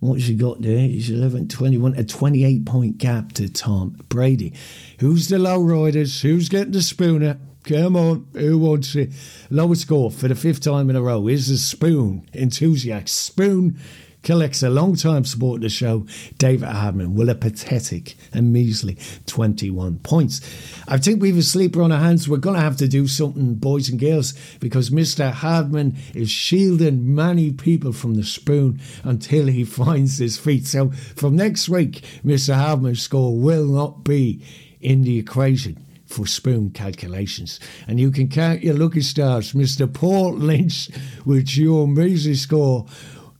What's 0.00 0.24
he 0.24 0.34
got 0.34 0.62
there? 0.62 0.78
He's 0.78 1.10
11, 1.10 1.48
21, 1.48 1.94
a 1.94 2.04
28 2.04 2.64
point 2.64 2.96
gap 2.96 3.32
to 3.32 3.50
Tom 3.50 3.98
Brady. 4.08 4.54
Who's 4.98 5.28
the 5.28 5.38
low 5.38 5.62
riders? 5.62 6.22
Who's 6.22 6.48
getting 6.48 6.72
the 6.72 6.80
spooner? 6.80 7.38
Come 7.64 7.96
on, 7.96 8.26
who 8.32 8.58
wants 8.58 8.96
it? 8.96 9.10
Lowest 9.50 9.82
score 9.82 10.10
for 10.10 10.28
the 10.28 10.34
fifth 10.34 10.62
time 10.62 10.88
in 10.88 10.96
a 10.96 11.02
row 11.02 11.28
is 11.28 11.48
the 11.48 11.58
Spoon 11.58 12.26
enthusiast. 12.32 13.14
Spoon 13.14 13.78
collects 14.22 14.62
a 14.62 14.70
long-time 14.70 15.24
supporter 15.24 15.58
of 15.58 15.62
the 15.62 15.68
show, 15.68 16.06
David 16.38 16.68
Hardman, 16.68 17.14
with 17.14 17.28
a 17.28 17.34
pathetic 17.34 18.16
and 18.32 18.52
measly 18.52 18.98
21 19.26 19.98
points. 19.98 20.40
I 20.86 20.98
think 20.98 21.20
we 21.20 21.28
have 21.28 21.38
a 21.38 21.42
sleeper 21.42 21.82
on 21.82 21.92
our 21.92 22.00
hands. 22.00 22.28
We're 22.28 22.36
going 22.36 22.56
to 22.56 22.62
have 22.62 22.76
to 22.78 22.88
do 22.88 23.06
something, 23.06 23.54
boys 23.54 23.88
and 23.88 23.98
girls, 23.98 24.34
because 24.58 24.90
Mr. 24.90 25.30
Hardman 25.32 25.96
is 26.14 26.30
shielding 26.30 27.14
many 27.14 27.52
people 27.52 27.92
from 27.92 28.14
the 28.14 28.24
spoon 28.24 28.80
until 29.04 29.46
he 29.46 29.64
finds 29.80 30.18
his 30.18 30.38
feet. 30.38 30.66
So 30.66 30.90
from 31.16 31.36
next 31.36 31.68
week, 31.68 32.02
Mr. 32.24 32.54
Hardman's 32.54 33.02
score 33.02 33.36
will 33.36 33.66
not 33.66 34.04
be 34.04 34.44
in 34.80 35.02
the 35.02 35.18
equation 35.18 35.86
for 36.06 36.26
spoon 36.26 36.70
calculations. 36.70 37.60
And 37.86 38.00
you 38.00 38.10
can 38.10 38.28
count 38.28 38.62
your 38.62 38.74
lucky 38.74 39.00
stars, 39.00 39.52
Mr. 39.52 39.92
Paul 39.92 40.34
Lynch, 40.34 40.90
with 41.24 41.56
your 41.56 41.86
measly 41.86 42.34
score. 42.34 42.86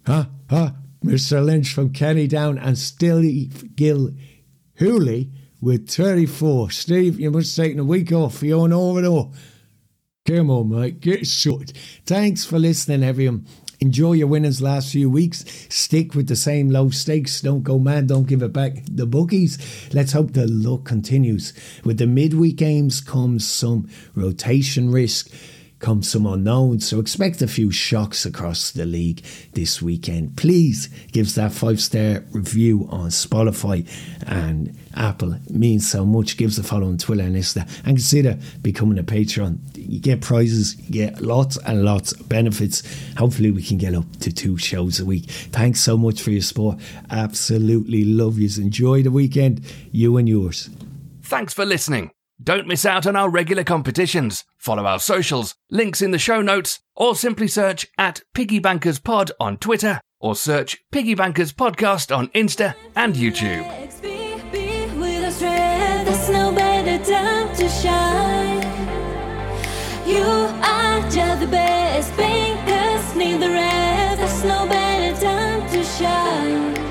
Huh? 0.06 0.26
Huh? 0.50 0.72
Mr. 1.04 1.44
Lynch 1.44 1.72
from 1.72 1.92
Kenny 1.92 2.26
Down 2.26 2.58
and 2.58 2.76
Steve 2.76 3.76
Gill 3.76 4.10
Hooley 4.78 5.30
with 5.60 5.88
34. 5.88 6.72
Steve, 6.72 7.20
you 7.20 7.30
must 7.30 7.56
have 7.56 7.66
taken 7.66 7.78
a 7.78 7.84
week 7.84 8.10
off. 8.10 8.42
You're 8.42 8.64
on 8.64 8.72
over. 8.72 9.30
Come 10.26 10.50
on, 10.50 10.68
mate. 10.70 10.98
Get 10.98 11.24
sorted. 11.28 11.78
Thanks 12.04 12.44
for 12.44 12.58
listening, 12.58 13.04
everyone. 13.04 13.46
Enjoy 13.78 14.14
your 14.14 14.26
winnings 14.26 14.60
last 14.60 14.90
few 14.90 15.08
weeks. 15.08 15.44
Stick 15.68 16.16
with 16.16 16.26
the 16.26 16.34
same 16.34 16.68
low 16.68 16.90
stakes. 16.90 17.40
Don't 17.40 17.62
go 17.62 17.78
mad. 17.78 18.08
Don't 18.08 18.26
give 18.26 18.42
it 18.42 18.52
back. 18.52 18.72
The 18.90 19.06
bookies. 19.06 19.56
Let's 19.94 20.12
hope 20.12 20.32
the 20.32 20.48
luck 20.48 20.84
continues. 20.84 21.52
With 21.84 21.98
the 21.98 22.08
midweek 22.08 22.56
games 22.56 23.00
comes 23.00 23.48
some 23.48 23.88
rotation 24.16 24.90
risk 24.90 25.30
come 25.80 26.02
some 26.02 26.26
unknowns. 26.26 26.86
So 26.86 27.00
expect 27.00 27.42
a 27.42 27.48
few 27.48 27.70
shocks 27.70 28.24
across 28.24 28.70
the 28.70 28.84
league 28.84 29.22
this 29.54 29.82
weekend. 29.82 30.36
Please 30.36 30.88
give 31.12 31.26
us 31.26 31.34
that 31.34 31.52
five 31.52 31.80
star 31.80 32.22
review 32.30 32.86
on 32.90 33.08
Spotify 33.08 33.88
and 34.26 34.76
Apple. 34.94 35.32
It 35.32 35.50
means 35.50 35.90
so 35.90 36.04
much. 36.04 36.36
Give 36.36 36.50
us 36.50 36.58
a 36.58 36.62
follow 36.62 36.86
on 36.86 36.98
Twitter 36.98 37.22
and 37.22 37.34
Insta 37.34 37.66
and 37.78 37.96
consider 37.96 38.38
becoming 38.62 38.98
a 38.98 39.02
patron. 39.02 39.60
You 39.74 39.98
get 39.98 40.20
prizes, 40.20 40.78
you 40.78 40.90
get 40.90 41.20
lots 41.20 41.56
and 41.56 41.84
lots 41.84 42.12
of 42.12 42.28
benefits. 42.28 42.82
Hopefully, 43.16 43.50
we 43.50 43.62
can 43.62 43.78
get 43.78 43.94
up 43.94 44.04
to 44.20 44.32
two 44.32 44.56
shows 44.58 45.00
a 45.00 45.04
week. 45.04 45.24
Thanks 45.28 45.80
so 45.80 45.96
much 45.96 46.20
for 46.20 46.30
your 46.30 46.42
support. 46.42 46.78
Absolutely 47.10 48.04
love 48.04 48.38
yous. 48.38 48.58
Enjoy 48.58 49.02
the 49.02 49.10
weekend, 49.10 49.62
you 49.90 50.16
and 50.18 50.28
yours. 50.28 50.70
Thanks 51.22 51.54
for 51.54 51.64
listening. 51.64 52.10
Don't 52.42 52.66
miss 52.66 52.86
out 52.86 53.06
on 53.06 53.16
our 53.16 53.28
regular 53.28 53.64
competitions. 53.64 54.44
Follow 54.56 54.86
our 54.86 54.98
socials, 54.98 55.54
links 55.70 56.00
in 56.00 56.10
the 56.10 56.18
show 56.18 56.40
notes, 56.40 56.80
or 56.96 57.14
simply 57.14 57.46
search 57.46 57.86
at 57.98 58.22
Piggy 58.32 58.58
Bankers 58.58 58.98
Pod 58.98 59.30
on 59.38 59.58
Twitter 59.58 60.00
or 60.20 60.34
search 60.34 60.78
Piggy 60.90 61.14
Bankers 61.14 61.52
Podcast 61.52 62.16
on 62.16 62.28
Insta 62.28 62.74
and 62.96 63.14
YouTube. 63.14 63.68
Bankers, 72.16 73.16
need 73.16 73.40
the 73.40 73.50
rest. 73.50 74.18
There's 74.18 74.44
no 74.44 74.66
better 74.66 75.20
time 75.20 75.68
to 75.70 75.84
shine. 75.84 76.89